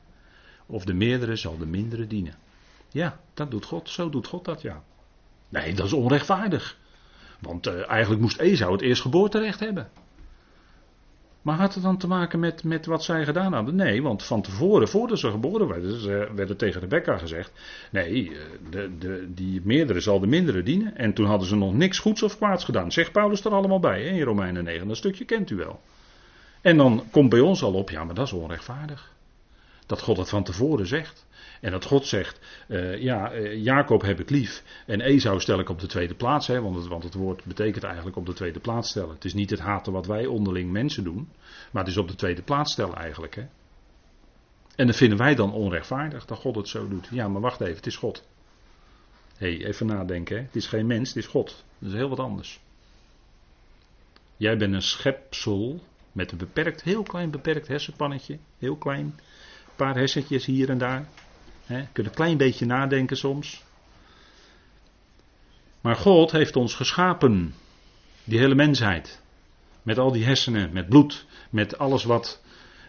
[0.67, 2.35] of de meerdere, zal de mindere dienen.
[2.91, 3.89] Ja, dat doet God.
[3.91, 4.83] Zo doet God dat, ja.
[5.55, 6.77] Nee, dat is onrechtvaardig.
[7.41, 9.89] Want uh, eigenlijk moest Esau het eerst geboorterecht hebben.
[11.43, 13.75] Maar had het dan te maken met, met wat zij gedaan hadden?
[13.75, 17.53] Nee, want van tevoren, voordat ze geboren werden, werd er tegen Rebecca gezegd:
[17.91, 18.37] nee, eh,
[18.71, 20.97] de, de, die meerdere zal de mindere dienen.
[20.97, 22.93] En toen hadden ze nog niks goeds of kwaads gedaan.
[22.93, 24.89] Zegt Paulus er allemaal bij hè, in Romeinen 9.
[24.89, 25.81] Dat stukje kent u wel.
[26.61, 29.13] En dan komt bij ons al op: ja, maar dat is onrechtvaardig.
[29.87, 31.27] Dat God het van tevoren zegt.
[31.65, 35.69] En dat God zegt, uh, ja, uh, Jacob heb ik lief en Esau stel ik
[35.69, 36.47] op de tweede plaats.
[36.47, 39.15] Hè, want, het, want het woord betekent eigenlijk op de tweede plaats stellen.
[39.15, 41.29] Het is niet het haten wat wij onderling mensen doen,
[41.71, 43.35] maar het is op de tweede plaats stellen eigenlijk.
[43.35, 43.43] Hè.
[44.77, 47.09] En dat vinden wij dan onrechtvaardig, dat God het zo doet.
[47.11, 48.25] Ja, maar wacht even, het is God.
[49.37, 50.37] Hé, hey, even nadenken.
[50.37, 50.43] Hè.
[50.43, 51.65] Het is geen mens, het is God.
[51.79, 52.61] Dat is heel wat anders.
[54.37, 55.81] Jij bent een schepsel
[56.13, 58.39] met een beperkt, heel klein beperkt hersenpannetje.
[58.59, 59.05] Heel klein.
[59.05, 61.09] Een paar hersentjes hier en daar.
[61.65, 63.65] He, kunnen een klein beetje nadenken soms.
[65.81, 67.55] Maar God heeft ons geschapen.
[68.25, 69.23] Die hele mensheid.
[69.83, 72.43] Met al die hersenen, met bloed, met alles wat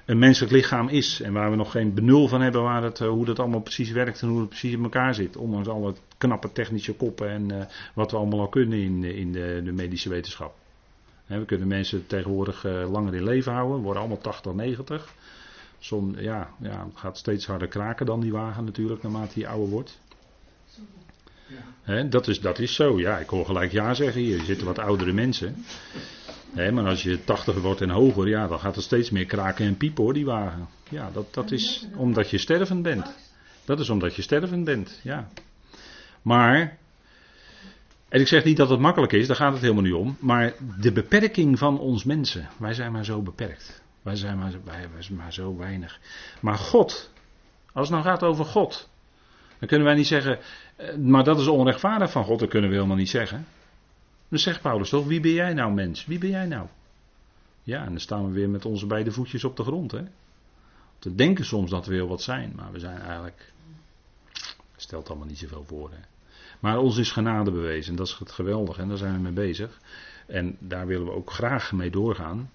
[0.05, 1.21] een menselijk lichaam is.
[1.21, 3.91] En waar we nog geen benul van hebben waar het, eh, hoe dat allemaal precies
[3.91, 5.37] werkt en hoe het precies in elkaar zit.
[5.37, 9.61] Ondanks alle knappe technische koppen en uh, wat we allemaal al kunnen in, in de,
[9.63, 10.55] de medische wetenschap.
[11.25, 15.13] we kunnen mensen tegenwoordig langer in leven houden, worden allemaal 80, 90.
[16.15, 19.99] Ja, ja, het gaat steeds harder kraken dan die wagen natuurlijk, naarmate hij ouder wordt.
[22.09, 23.17] Dat, is, dat is zo, ja.
[23.17, 24.39] Ik hoor gelijk ja zeggen hier.
[24.39, 25.65] Er zitten wat oudere mensen.
[26.53, 29.77] maar als je 80 wordt en hoger, ja, dan gaat het steeds meer kraken en
[29.77, 30.67] piepen hoor, die wagen.
[30.89, 33.15] Ja, dat, dat is omdat je stervend bent.
[33.65, 35.29] Dat is omdat je stervend bent, ja.
[36.21, 36.77] Maar,
[38.09, 40.17] en ik zeg niet dat het makkelijk is, daar gaat het helemaal niet om.
[40.19, 43.83] Maar de beperking van ons mensen, wij zijn maar zo beperkt.
[44.05, 44.51] Wij zijn maar,
[45.09, 45.99] maar zo weinig.
[46.41, 47.11] Maar God,
[47.73, 48.89] als het nou gaat over God,
[49.59, 50.39] dan kunnen wij niet zeggen,
[50.75, 53.45] eh, maar dat is onrechtvaardig van God, dat kunnen we helemaal niet zeggen.
[54.29, 56.05] Dan zegt Paulus toch, wie ben jij nou mens?
[56.05, 56.67] Wie ben jij nou?
[57.63, 59.91] Ja, en dan staan we weer met onze beide voetjes op de grond.
[59.91, 60.03] Hè?
[60.99, 63.51] We denken soms dat we heel wat zijn, maar we zijn eigenlijk,
[64.75, 65.89] stelt allemaal niet zoveel voor.
[65.91, 65.99] Hè?
[66.59, 69.79] Maar ons is genade bewezen, dat is het geweldige en daar zijn we mee bezig.
[70.25, 72.49] En daar willen we ook graag mee doorgaan.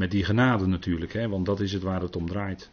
[0.00, 2.70] Met die genade natuurlijk, hè, want dat is het waar het om draait.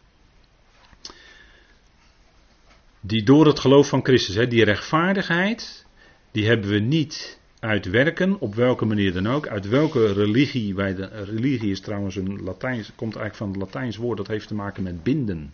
[3.00, 5.86] Die door het geloof van Christus, hè, die rechtvaardigheid,
[6.30, 10.94] die hebben we niet uit werken, op welke manier dan ook, uit welke religie wij
[10.94, 14.54] de religie is trouwens een Latijns, komt eigenlijk van het Latijns woord, dat heeft te
[14.54, 15.52] maken met binden.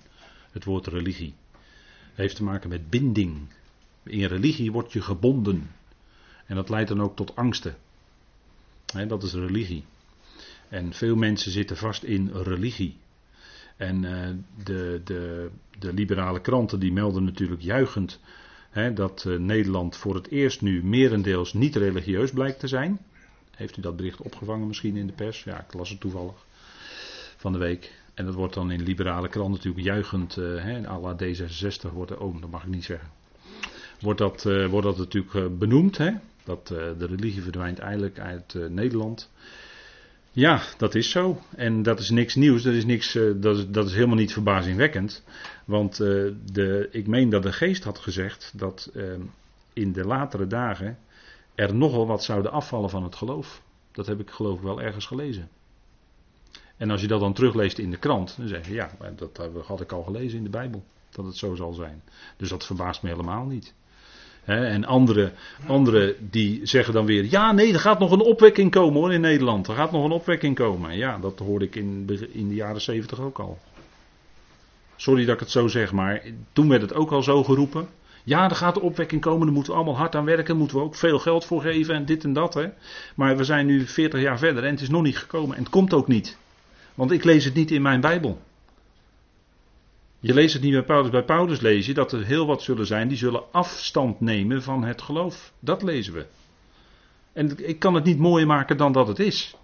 [0.51, 1.35] Het woord religie.
[2.13, 3.49] Heeft te maken met binding.
[4.03, 5.71] In religie word je gebonden.
[6.47, 7.77] En dat leidt dan ook tot angsten.
[9.09, 9.85] dat is religie.
[10.75, 12.97] En veel mensen zitten vast in religie.
[13.77, 14.29] En uh,
[14.65, 18.21] de, de, de liberale kranten die melden natuurlijk juichend
[18.71, 23.01] hè, dat uh, Nederland voor het eerst nu merendeels niet religieus blijkt te zijn.
[23.57, 25.45] Heeft u dat bericht opgevangen misschien in de pers?
[25.45, 26.47] Ja, ik las het toevallig
[27.37, 27.93] van de week.
[28.15, 32.11] En dat wordt dan in liberale krant natuurlijk juichend, uh, hè, à la D66 wordt
[32.11, 33.09] er, oh dat mag ik niet zeggen.
[34.01, 36.11] Wordt dat, wordt dat natuurlijk benoemd, hè?
[36.45, 39.31] dat de religie verdwijnt eigenlijk uit Nederland.
[40.37, 41.41] Ja, dat is zo.
[41.57, 45.25] En dat is niks nieuws, dat is, niks, dat is, dat is helemaal niet verbazingwekkend.
[45.65, 48.93] Want de, ik meen dat de geest had gezegd dat
[49.73, 50.99] in de latere dagen
[51.55, 53.63] er nogal wat zouden afvallen van het geloof.
[53.93, 55.49] Dat heb ik geloof ik wel ergens gelezen.
[56.77, 59.81] En als je dat dan terugleest in de krant, dan zeg je ja, dat had
[59.81, 60.85] ik al gelezen in de Bijbel.
[61.11, 62.03] Dat het zo zal zijn.
[62.37, 63.75] Dus dat verbaast me helemaal niet.
[64.45, 65.33] En anderen
[65.67, 69.21] andere die zeggen dan weer: ja, nee, er gaat nog een opwekking komen hoor in
[69.21, 69.69] Nederland.
[69.69, 70.97] Er gaat nog een opwekking komen.
[70.97, 73.59] Ja, dat hoorde ik in, in de jaren zeventig ook al.
[74.97, 76.23] Sorry dat ik het zo zeg, maar
[76.53, 77.89] toen werd het ook al zo geroepen.
[78.25, 80.83] Ja, er gaat een opwekking komen, daar moeten we allemaal hard aan werken, moeten we
[80.83, 82.55] ook veel geld voor geven en dit en dat.
[82.55, 82.69] Hè.
[83.15, 85.73] Maar we zijn nu 40 jaar verder en het is nog niet gekomen en het
[85.73, 86.37] komt ook niet.
[86.95, 88.41] Want ik lees het niet in mijn Bijbel.
[90.27, 91.11] Je leest het niet bij Paulus.
[91.11, 94.85] Bij Paulus lees je dat er heel wat zullen zijn die zullen afstand nemen van
[94.85, 95.53] het geloof.
[95.61, 96.27] Dat lezen we.
[97.33, 99.57] En ik kan het niet mooier maken dan dat het is.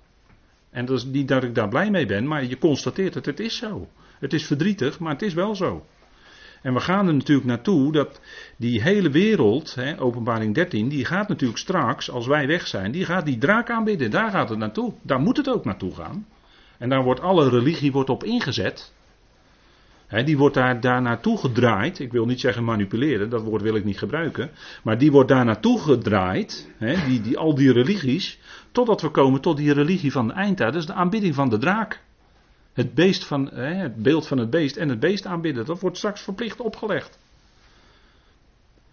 [0.70, 3.40] En dat is niet dat ik daar blij mee ben, maar je constateert het, het
[3.40, 3.88] is zo.
[4.18, 5.86] Het is verdrietig, maar het is wel zo.
[6.62, 8.20] En we gaan er natuurlijk naartoe dat
[8.56, 13.04] die hele wereld, hè, openbaring 13, die gaat natuurlijk straks, als wij weg zijn, die
[13.04, 14.10] gaat die draak aanbidden.
[14.10, 14.92] Daar gaat het naartoe.
[15.02, 16.26] Daar moet het ook naartoe gaan.
[16.78, 18.92] En daar wordt alle religie wordt op ingezet.
[20.10, 21.98] Die wordt daar, daar naartoe gedraaid.
[21.98, 24.50] Ik wil niet zeggen manipuleren, dat woord wil ik niet gebruiken.
[24.82, 26.68] Maar die wordt daar naartoe gedraaid.
[27.06, 28.38] die, die, al die religies.
[28.72, 30.74] Totdat we komen tot die religie van de eindtijd.
[30.74, 32.02] Is de aanbidding van de draak.
[32.72, 35.64] Het, beest van, het beeld van het beest en het beest aanbidden.
[35.64, 37.18] Dat wordt straks verplicht opgelegd.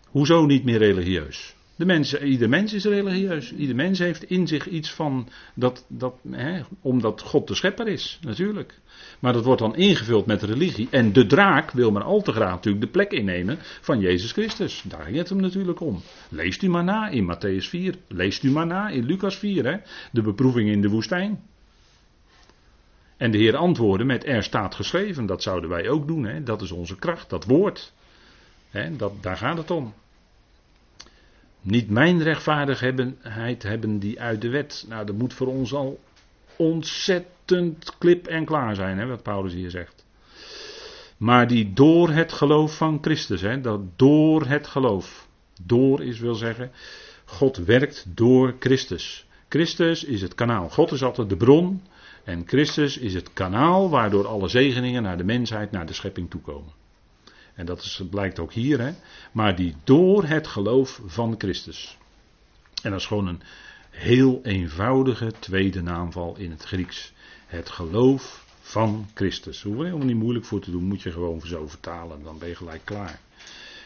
[0.08, 1.57] Hoezo niet meer religieus?
[1.78, 3.54] De ieder mens is religieus.
[3.54, 8.20] Ieder mens heeft in zich iets van dat, dat hè, omdat God de schepper is,
[8.22, 8.80] natuurlijk.
[9.20, 10.88] Maar dat wordt dan ingevuld met religie.
[10.92, 14.84] En de draak wil maar al te graag natuurlijk de plek innemen van Jezus Christus.
[14.88, 16.02] Daar ging het hem natuurlijk om.
[16.30, 17.96] Leest u maar na in Matthäus 4.
[18.08, 19.66] Leest u maar na in Lucas 4.
[19.66, 19.78] Hè,
[20.12, 21.44] de beproeving in de woestijn.
[23.18, 25.26] En de Heer antwoordde met er staat geschreven.
[25.26, 26.26] Dat zouden wij ook doen.
[26.26, 26.44] Hè.
[26.44, 27.94] Dat is onze kracht, dat woord.
[28.70, 29.94] Hè, dat, daar gaat het om.
[31.62, 34.86] Niet mijn rechtvaardigheid hebben die uit de wet.
[34.88, 36.00] Nou, dat moet voor ons al
[36.56, 40.06] ontzettend klip en klaar zijn, hè, wat Paulus hier zegt.
[41.18, 45.28] Maar die door het geloof van Christus, hè, dat door het geloof.
[45.62, 46.72] Door is wil zeggen,
[47.26, 49.26] God werkt door Christus.
[49.50, 50.70] Christus is het kanaal.
[50.70, 51.82] God is altijd de bron.
[52.24, 56.72] En Christus is het kanaal waardoor alle zegeningen naar de mensheid, naar de schepping toekomen.
[57.58, 58.92] En dat is, blijkt ook hier, hè.
[59.32, 61.98] Maar die door het geloof van Christus.
[62.84, 63.42] En dat is gewoon een
[63.90, 67.14] heel eenvoudige tweede naamval in het Grieks.
[67.46, 69.62] Het geloof van Christus.
[69.62, 72.48] Hoeven we helemaal niet moeilijk voor te doen, moet je gewoon zo vertalen, dan ben
[72.48, 73.20] je gelijk klaar.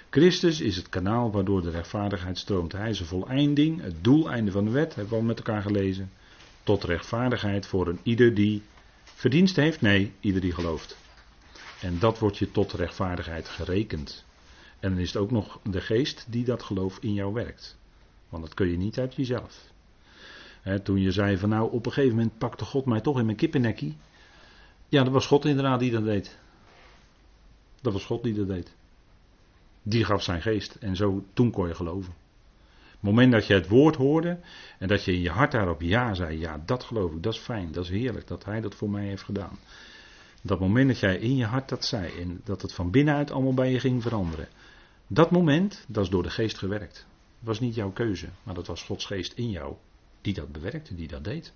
[0.09, 2.71] Christus is het kanaal waardoor de rechtvaardigheid stroomt.
[2.71, 6.11] Hij is een voleinding, het doeleinde van de wet, hebben we al met elkaar gelezen.
[6.63, 8.61] Tot rechtvaardigheid voor een ieder die
[9.03, 9.81] verdienst heeft?
[9.81, 10.97] Nee, ieder die gelooft.
[11.81, 14.25] En dat wordt je tot rechtvaardigheid gerekend.
[14.79, 17.77] En dan is het ook nog de geest die dat geloof in jou werkt.
[18.29, 19.69] Want dat kun je niet uit jezelf.
[20.83, 23.37] toen je zei van nou op een gegeven moment pakte God mij toch in mijn
[23.37, 23.97] kippennekkie.
[24.87, 26.37] Ja, dat was God inderdaad die dat deed.
[27.81, 28.75] Dat was God die dat deed.
[29.83, 32.13] Die gaf zijn geest en zo toen kon je geloven.
[32.91, 34.39] Het moment dat je het woord hoorde
[34.79, 37.39] en dat je in je hart daarop ja zei, ja dat geloof ik, dat is
[37.39, 39.59] fijn, dat is heerlijk dat hij dat voor mij heeft gedaan.
[40.41, 43.53] Dat moment dat jij in je hart dat zei en dat het van binnenuit allemaal
[43.53, 44.47] bij je ging veranderen.
[45.07, 46.97] Dat moment, dat is door de geest gewerkt.
[46.97, 49.75] Het was niet jouw keuze, maar dat was Gods geest in jou
[50.21, 51.53] die dat bewerkte, die dat deed.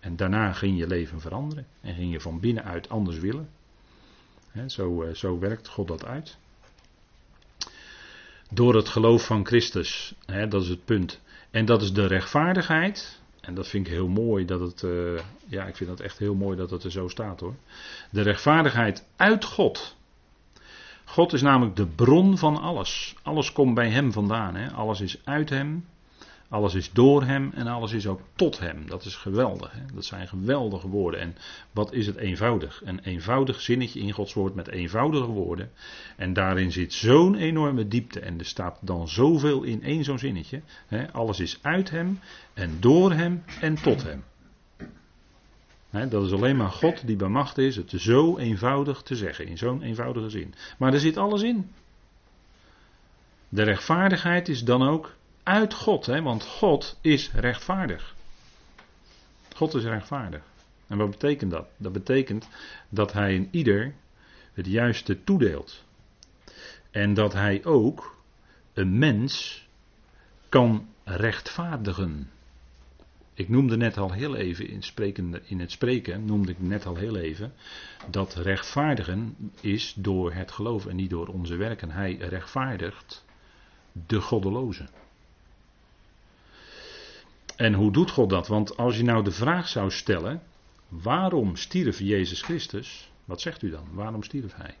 [0.00, 3.48] En daarna ging je leven veranderen en ging je van binnenuit anders willen.
[4.66, 6.36] zo, eh, zo werkt God dat uit.
[8.50, 11.20] Door het geloof van Christus, dat is het punt.
[11.50, 15.64] En dat is de rechtvaardigheid, en dat vind ik heel mooi dat het, uh, ja,
[15.64, 17.54] ik vind dat echt heel mooi dat het er zo staat hoor.
[18.10, 19.96] De rechtvaardigheid uit God.
[21.04, 23.14] God is namelijk de bron van alles.
[23.22, 24.54] Alles komt bij Hem vandaan.
[24.54, 24.70] Hè?
[24.72, 25.84] Alles is uit Hem.
[26.48, 28.86] Alles is door hem en alles is ook tot hem.
[28.86, 29.72] Dat is geweldig.
[29.72, 29.80] Hè?
[29.94, 31.20] Dat zijn geweldige woorden.
[31.20, 31.36] En
[31.72, 32.82] wat is het eenvoudig?
[32.84, 35.70] Een eenvoudig zinnetje in Gods woord met eenvoudige woorden.
[36.16, 38.20] En daarin zit zo'n enorme diepte.
[38.20, 40.62] En er staat dan zoveel in één zo'n zinnetje.
[40.86, 41.12] Hè?
[41.12, 42.20] Alles is uit hem
[42.54, 44.24] en door hem en tot hem.
[45.90, 46.08] Hè?
[46.08, 49.46] Dat is alleen maar God die bij macht is het zo eenvoudig te zeggen.
[49.46, 50.54] In zo'n eenvoudige zin.
[50.78, 51.70] Maar er zit alles in.
[53.48, 55.14] De rechtvaardigheid is dan ook
[55.44, 58.14] uit God, hè, want God is rechtvaardig.
[59.54, 60.42] God is rechtvaardig.
[60.86, 61.66] En wat betekent dat?
[61.76, 62.48] Dat betekent
[62.88, 63.94] dat hij een ieder
[64.52, 65.84] het juiste toedeelt.
[66.90, 68.16] En dat hij ook
[68.72, 69.66] een mens
[70.48, 72.30] kan rechtvaardigen.
[73.34, 77.16] Ik noemde net al heel even in, in het spreken, noemde ik net al heel
[77.16, 77.52] even,
[78.10, 81.90] dat rechtvaardigen is door het geloof en niet door onze werken.
[81.90, 83.24] Hij rechtvaardigt
[84.06, 84.88] de goddelozen.
[87.56, 88.46] En hoe doet God dat?
[88.46, 90.42] Want als je nou de vraag zou stellen,
[90.88, 93.10] waarom stierf Jezus Christus?
[93.24, 93.84] Wat zegt u dan?
[93.92, 94.74] Waarom stierf hij?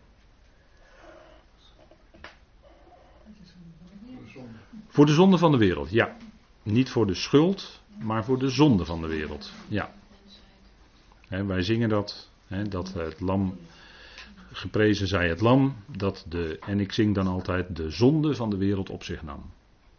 [4.88, 6.16] Voor de zonde van de wereld, ja.
[6.62, 9.52] Niet voor de schuld, maar voor de zonde van de wereld.
[9.68, 9.92] Ja.
[11.28, 12.30] wij zingen dat,
[12.68, 13.58] dat het lam,
[14.52, 18.56] geprezen zij het lam, dat de, en ik zing dan altijd de zonde van de
[18.56, 19.50] wereld op zich nam.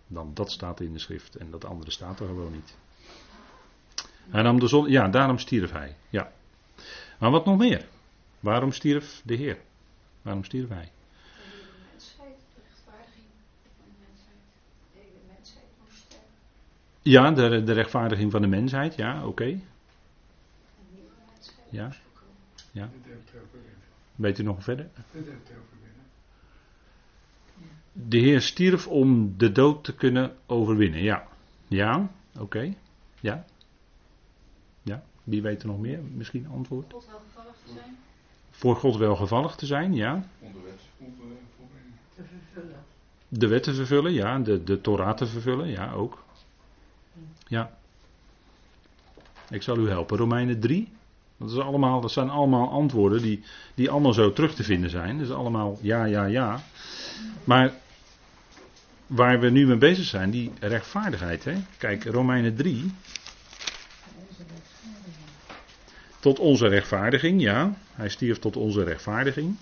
[0.07, 2.75] Dan, dat staat in de schrift en dat andere staat er gewoon niet.
[4.29, 5.95] Hij nam de zonde, ja, daarom stierf hij.
[6.09, 6.31] Ja.
[7.19, 7.87] Maar wat nog meer?
[8.39, 9.57] Waarom stierf de Heer?
[10.21, 10.91] Waarom stierf hij?
[17.01, 19.59] Ja, de, de rechtvaardiging van de mensheid, ja, oké.
[21.69, 21.91] Ja.
[22.71, 22.89] ja.
[24.15, 24.89] Weet u nog verder?
[27.97, 31.27] De Heer stierf om de dood te kunnen overwinnen, ja.
[31.67, 32.73] Ja, oké.
[33.19, 33.45] Ja.
[34.83, 35.99] Ja, wie weet er nog meer?
[36.13, 36.93] Misschien antwoord?
[36.93, 37.97] God welgevallig te zijn.
[38.51, 40.13] Voor God welgevallig te zijn, ja.
[40.39, 40.79] Om de wet
[42.15, 42.83] te vervullen.
[43.27, 44.39] De wet te vervullen, ja.
[44.39, 46.23] De, de Torah te vervullen, ja, ook.
[47.47, 47.77] Ja.
[49.49, 50.17] Ik zal u helpen.
[50.17, 50.91] Romeinen 3.
[51.37, 53.43] Dat, is allemaal, dat zijn allemaal antwoorden die,
[53.75, 55.17] die allemaal zo terug te vinden zijn.
[55.17, 56.63] Dus allemaal ja, ja, ja.
[57.43, 57.73] Maar
[59.07, 61.43] waar we nu mee bezig zijn, die rechtvaardigheid.
[61.43, 61.55] Hè?
[61.77, 62.91] Kijk, Romeinen 3.
[66.19, 67.73] Tot onze rechtvaardiging, ja.
[67.91, 69.57] Hij stierf tot onze rechtvaardiging.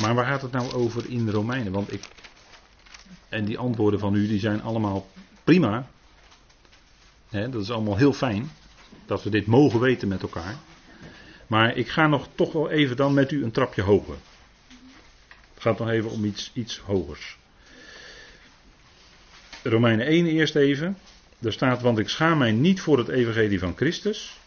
[0.00, 1.72] Maar waar gaat het nou over in Romeinen?
[1.72, 2.08] Want ik.
[3.28, 5.06] En die antwoorden van u die zijn allemaal
[5.44, 5.86] prima.
[7.30, 8.50] dat is allemaal heel fijn.
[9.06, 10.56] Dat we dit mogen weten met elkaar.
[11.48, 14.16] Maar ik ga nog toch wel even dan met u een trapje hoger.
[15.54, 17.38] Het gaat nog even om iets, iets hogers.
[19.62, 20.98] Romeinen 1 eerst even.
[21.38, 24.38] Daar staat, want ik schaam mij niet voor het evangelie van Christus.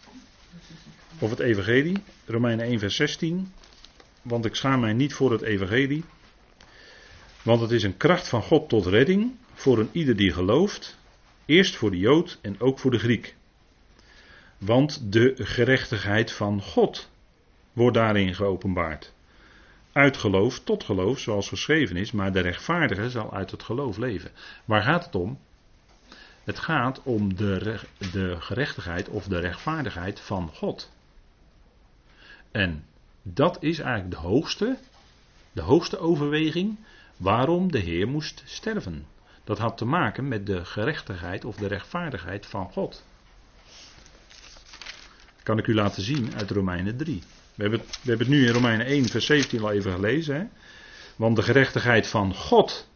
[1.20, 1.98] Of het evangelie.
[2.26, 3.52] Romeinen 1 vers 16
[4.22, 6.04] want ik schaam mij niet voor het evangelie.
[7.42, 10.98] Want het is een kracht van God tot redding voor een ieder die gelooft.
[11.46, 13.36] Eerst voor de Jood en ook voor de Griek.
[14.66, 17.10] Want de gerechtigheid van God
[17.74, 19.14] wordt daarin geopenbaard.
[19.92, 24.32] Uit geloof tot geloof, zoals geschreven is, maar de rechtvaardige zal uit het geloof leven.
[24.66, 25.40] Waar gaat het om?
[26.44, 27.80] Het gaat om de,
[28.12, 30.92] de gerechtigheid of de rechtvaardigheid van God.
[32.52, 32.86] En
[33.22, 34.78] dat is eigenlijk de hoogste,
[35.52, 36.78] de hoogste overweging
[37.18, 39.06] waarom de Heer moest sterven.
[39.44, 43.04] Dat had te maken met de gerechtigheid of de rechtvaardigheid van God.
[45.44, 47.22] Kan ik u laten zien uit Romeinen 3.
[47.56, 50.36] We hebben, we hebben het nu in Romeinen 1, vers 17 al even gelezen.
[50.36, 50.44] Hè?
[51.16, 52.90] Want de gerechtigheid van God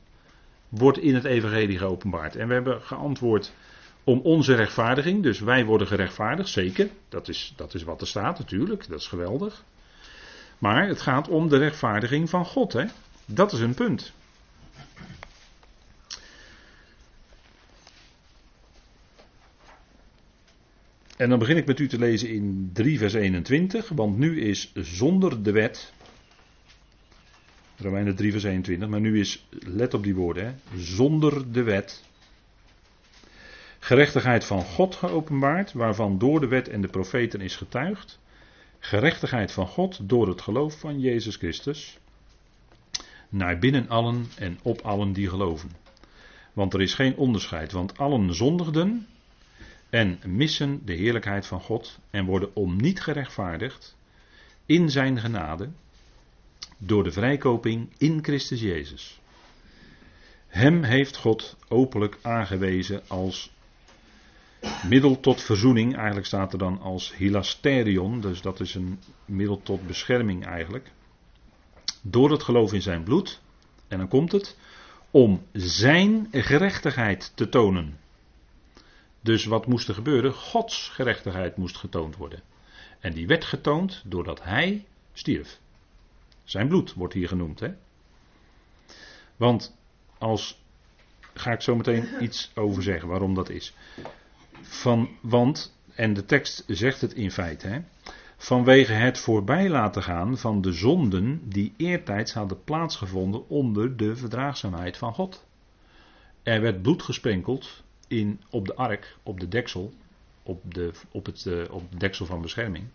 [0.69, 2.35] wordt in het Evangelie geopenbaard.
[2.35, 3.53] En we hebben geantwoord
[4.03, 5.23] om onze rechtvaardiging.
[5.23, 6.89] Dus wij worden gerechtvaardigd, zeker.
[7.09, 8.87] Dat is, dat is wat er staat natuurlijk.
[8.89, 9.63] Dat is geweldig.
[10.57, 12.73] Maar het gaat om de rechtvaardiging van God.
[12.73, 12.85] Hè?
[13.25, 14.13] Dat is een punt.
[21.15, 24.71] En dan begin ik met u te lezen in 3 vers 21, want nu is
[24.75, 25.93] zonder de wet,
[27.77, 32.03] Romeinen 3 vers 21, maar nu is, let op die woorden, hè, zonder de wet,
[33.79, 38.19] gerechtigheid van God geopenbaard, waarvan door de wet en de profeten is getuigd,
[38.79, 41.97] gerechtigheid van God door het geloof van Jezus Christus
[43.29, 45.71] naar binnen allen en op allen die geloven.
[46.53, 49.07] Want er is geen onderscheid, want allen zondigden
[49.95, 53.97] en missen de heerlijkheid van God en worden om niet gerechtvaardigd
[54.65, 55.69] in zijn genade
[56.77, 59.19] door de vrijkoping in Christus Jezus.
[60.47, 63.53] Hem heeft God openlijk aangewezen als
[64.87, 69.87] Middel tot verzoening, eigenlijk staat er dan als hilasterion, dus dat is een middel tot
[69.87, 70.91] bescherming eigenlijk.
[72.01, 73.41] Door het geloof in zijn bloed,
[73.87, 74.57] en dan komt het,
[75.11, 78.03] om zijn gerechtigheid te tonen.
[79.25, 80.33] Dus wat moest er gebeuren?
[80.33, 82.41] Gods gerechtigheid moest getoond worden.
[82.99, 85.59] En die werd getoond doordat hij stierf.
[86.43, 87.59] Zijn bloed wordt hier genoemd.
[87.59, 87.73] Hè?
[89.35, 89.77] Want
[90.17, 90.61] als
[91.33, 93.73] ga ik zo meteen iets over zeggen waarom dat is.
[94.61, 97.79] Van, want, en de tekst zegt het in feite, hè,
[98.37, 104.97] vanwege het voorbij laten gaan van de zonden die eertijds hadden plaatsgevonden onder de verdraagzaamheid
[104.97, 105.45] van God.
[106.43, 109.93] Er werd bloed gesprenkeld in, op de ark, op de deksel,
[110.43, 112.85] op, de, op, het, uh, op de deksel van bescherming.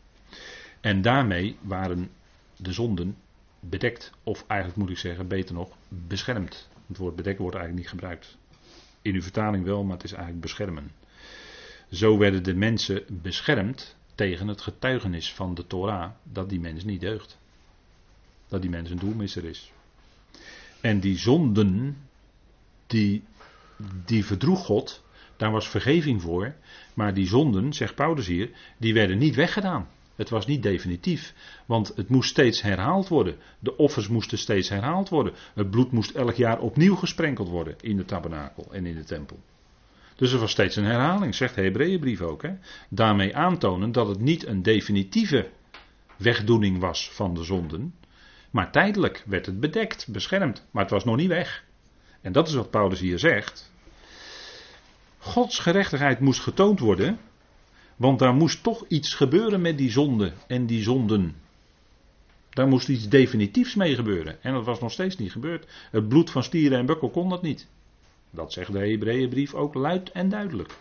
[0.80, 2.10] En daarmee waren
[2.56, 3.16] de zonden
[3.60, 6.68] bedekt, of eigenlijk moet ik zeggen, beter nog, beschermd.
[6.86, 8.38] Het woord bedekt wordt eigenlijk niet gebruikt.
[9.02, 10.92] In uw vertaling wel, maar het is eigenlijk beschermen.
[11.90, 17.00] Zo werden de mensen beschermd tegen het getuigenis van de Torah dat die mens niet
[17.00, 17.38] deugt.
[18.48, 19.72] Dat die mens een doelmisser is.
[20.80, 21.96] En die zonden,
[22.86, 23.22] die,
[24.04, 25.02] die verdroeg God,
[25.36, 26.54] daar was vergeving voor.
[26.94, 29.88] Maar die zonden, zegt Paulus hier, die werden niet weggedaan.
[30.16, 31.34] Het was niet definitief,
[31.66, 33.36] want het moest steeds herhaald worden.
[33.58, 35.32] De offers moesten steeds herhaald worden.
[35.54, 39.38] Het bloed moest elk jaar opnieuw gesprenkeld worden in de tabernakel en in de tempel.
[40.16, 42.42] Dus er was steeds een herhaling, zegt de Hebreeënbrief ook.
[42.42, 42.50] Hè?
[42.88, 45.48] Daarmee aantonen dat het niet een definitieve
[46.16, 47.94] wegdoening was van de zonden.
[48.50, 50.66] Maar tijdelijk werd het bedekt, beschermd.
[50.70, 51.64] Maar het was nog niet weg.
[52.20, 53.72] En dat is wat Paulus hier zegt.
[55.18, 57.18] Gods gerechtigheid moest getoond worden.
[57.96, 61.36] Want daar moest toch iets gebeuren met die zonde en die zonden.
[62.50, 64.42] Daar moest iets definitiefs mee gebeuren.
[64.42, 65.66] En dat was nog steeds niet gebeurd.
[65.90, 67.66] Het bloed van stieren en bukkel kon dat niet.
[68.30, 70.72] Dat zegt de Hebreeënbrief ook luid en duidelijk.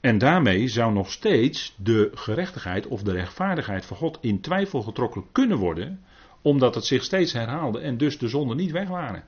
[0.00, 5.24] En daarmee zou nog steeds de gerechtigheid of de rechtvaardigheid van God in twijfel getrokken
[5.32, 6.04] kunnen worden,
[6.46, 9.24] omdat het zich steeds herhaalde en dus de zonden niet weg waren.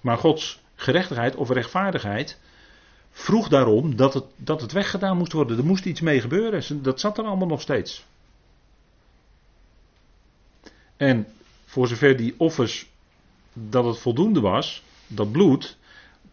[0.00, 2.38] Maar Gods gerechtigheid of rechtvaardigheid
[3.10, 5.58] vroeg daarom dat het, dat het weggedaan moest worden.
[5.58, 6.82] Er moest iets mee gebeuren.
[6.82, 8.04] Dat zat er allemaal nog steeds.
[10.96, 11.26] En
[11.64, 12.90] voor zover die offers
[13.52, 15.76] dat het voldoende was, dat bloed,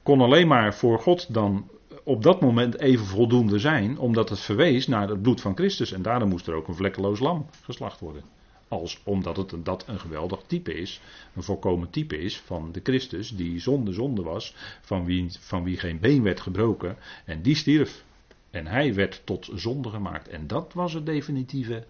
[0.04, 1.70] kon alleen maar voor God dan
[2.04, 5.92] op dat moment even voldoende zijn, omdat het verwees naar het bloed van Christus.
[5.92, 8.39] En daarom moest er ook een vlekkeloos lam geslacht worden.
[8.70, 11.02] Als omdat het dat een geweldig type is,
[11.36, 15.78] een volkomen type is van de Christus, die zonder zonde was, van wie, van wie
[15.78, 18.04] geen been werd gebroken, en die stierf.
[18.50, 20.28] En hij werd tot zonde gemaakt.
[20.28, 21.84] En dat was het definitieve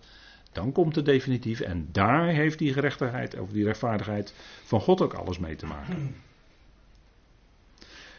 [0.51, 5.13] dan komt het definitief en daar heeft die gerechtigheid of die rechtvaardigheid van God ook
[5.13, 6.15] alles mee te maken.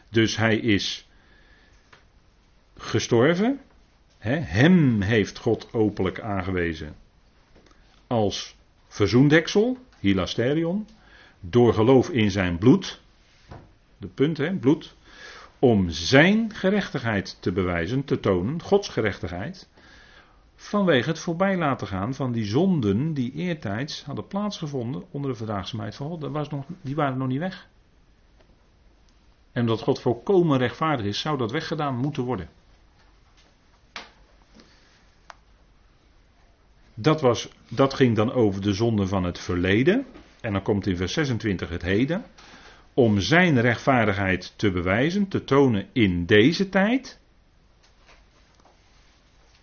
[0.08, 1.08] Dus hij is
[2.76, 3.60] gestorven.
[4.18, 6.94] hem heeft God openlijk aangewezen
[8.10, 8.56] als
[8.88, 10.86] verzoendeksel, hilasterion,
[11.40, 13.00] door geloof in zijn bloed.
[13.96, 14.96] De punt, hè, bloed.
[15.58, 19.68] Om zijn gerechtigheid te bewijzen, te tonen, Gods gerechtigheid.
[20.54, 25.94] Vanwege het voorbij laten gaan van die zonden die eertijds hadden plaatsgevonden onder de verdraagzaamheid
[25.94, 26.22] van God.
[26.22, 27.68] Was nog, die waren nog niet weg.
[29.52, 32.48] En omdat God volkomen rechtvaardig is, zou dat weggedaan moeten worden.
[37.02, 40.06] Dat, was, dat ging dan over de zonden van het verleden.
[40.40, 42.24] En dan komt in vers 26 het heden.
[42.94, 47.18] Om zijn rechtvaardigheid te bewijzen, te tonen in deze tijd.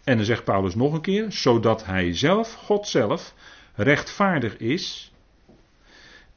[0.03, 3.33] En dan zegt Paulus nog een keer, zodat hij zelf, God zelf,
[3.75, 5.11] rechtvaardig is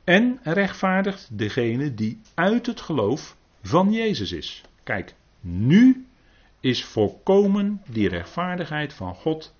[0.04, 4.62] en rechtvaardigt degene die uit het geloof van Jezus is.
[4.82, 6.06] Kijk, nu
[6.60, 9.54] is volkomen die rechtvaardigheid van God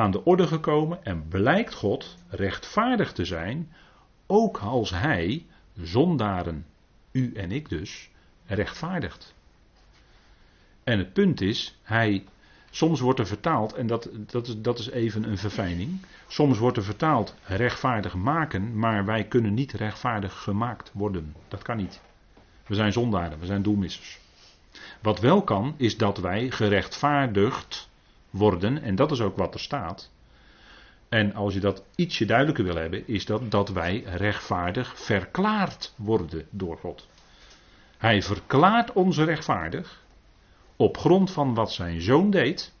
[0.00, 3.72] aan de orde gekomen en blijkt God rechtvaardig te zijn,
[4.26, 5.46] ook als Hij
[5.82, 6.66] zondaren,
[7.12, 8.10] u en ik dus,
[8.46, 9.34] rechtvaardigt.
[10.84, 12.24] En het punt is, Hij
[12.70, 16.00] Soms wordt er vertaald, en dat, dat, is, dat is even een verfijning.
[16.28, 21.34] Soms wordt er vertaald rechtvaardig maken, maar wij kunnen niet rechtvaardig gemaakt worden.
[21.48, 22.00] Dat kan niet.
[22.66, 24.18] We zijn zondaren, we zijn doelmissers.
[25.02, 27.89] Wat wel kan, is dat wij gerechtvaardigd
[28.30, 30.10] worden, en dat is ook wat er staat.
[31.08, 36.46] En als je dat ietsje duidelijker wil hebben, is dat dat wij rechtvaardig verklaard worden
[36.50, 37.08] door God.
[37.98, 40.02] Hij verklaart ons rechtvaardig
[40.76, 42.74] op grond van wat zijn zoon deed.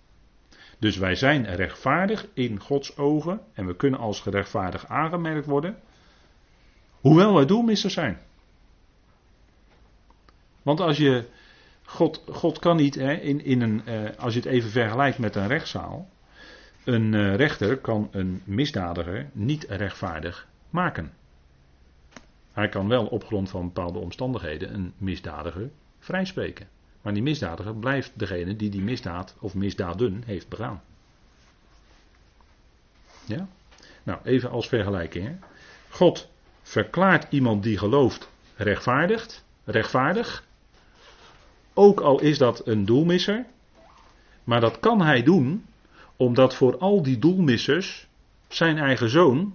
[0.78, 5.78] Dus wij zijn rechtvaardig in Gods ogen en we kunnen als gerechtvaardig aangemerkt worden,
[7.00, 8.18] hoewel wij doelmissers zijn.
[10.62, 11.28] Want als je,
[11.90, 15.36] God, God kan niet, hè, in, in een, eh, als je het even vergelijkt met
[15.36, 16.08] een rechtszaal,
[16.84, 21.12] een eh, rechter kan een misdadiger niet rechtvaardig maken.
[22.52, 26.68] Hij kan wel op grond van bepaalde omstandigheden een misdadiger vrijspreken.
[27.02, 30.82] Maar die misdadiger blijft degene die die misdaad of misdaden heeft begaan.
[33.26, 33.48] Ja?
[34.02, 35.26] Nou, even als vergelijking.
[35.26, 35.36] Hè.
[35.88, 36.28] God
[36.62, 40.48] verklaart iemand die gelooft rechtvaardigd, rechtvaardig.
[41.74, 43.46] Ook al is dat een doelmisser.
[44.44, 45.64] Maar dat kan hij doen
[46.16, 48.06] omdat voor al die doelmissers
[48.48, 49.54] zijn eigen zoon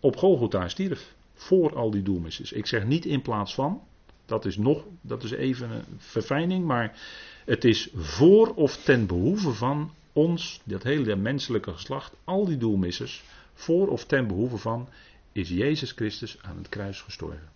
[0.00, 1.14] op Golgotha stierf.
[1.34, 2.52] Voor al die doelmissers.
[2.52, 3.82] Ik zeg niet in plaats van.
[4.26, 6.64] Dat is nog, dat is even een verfijning.
[6.64, 6.98] Maar
[7.44, 13.24] het is voor of ten behoeve van ons, dat hele menselijke geslacht, al die doelmissers.
[13.54, 14.88] Voor of ten behoeve van
[15.32, 17.55] is Jezus Christus aan het kruis gestorven.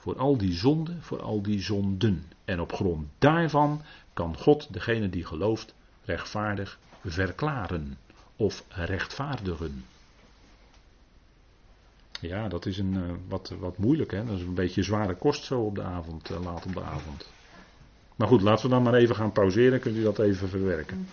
[0.00, 2.32] Voor al die zonden, voor al die zonden.
[2.44, 3.82] En op grond daarvan
[4.12, 5.74] kan God degene die gelooft
[6.04, 7.98] rechtvaardig verklaren
[8.36, 9.84] of rechtvaardigen.
[12.20, 14.24] Ja, dat is een, uh, wat, wat moeilijk, hè?
[14.24, 17.28] Dat is een beetje zware kost zo op de avond, uh, laat op de avond.
[18.16, 19.80] Maar goed, laten we dan maar even gaan pauzeren.
[19.80, 21.08] Kunt u dat even verwerken?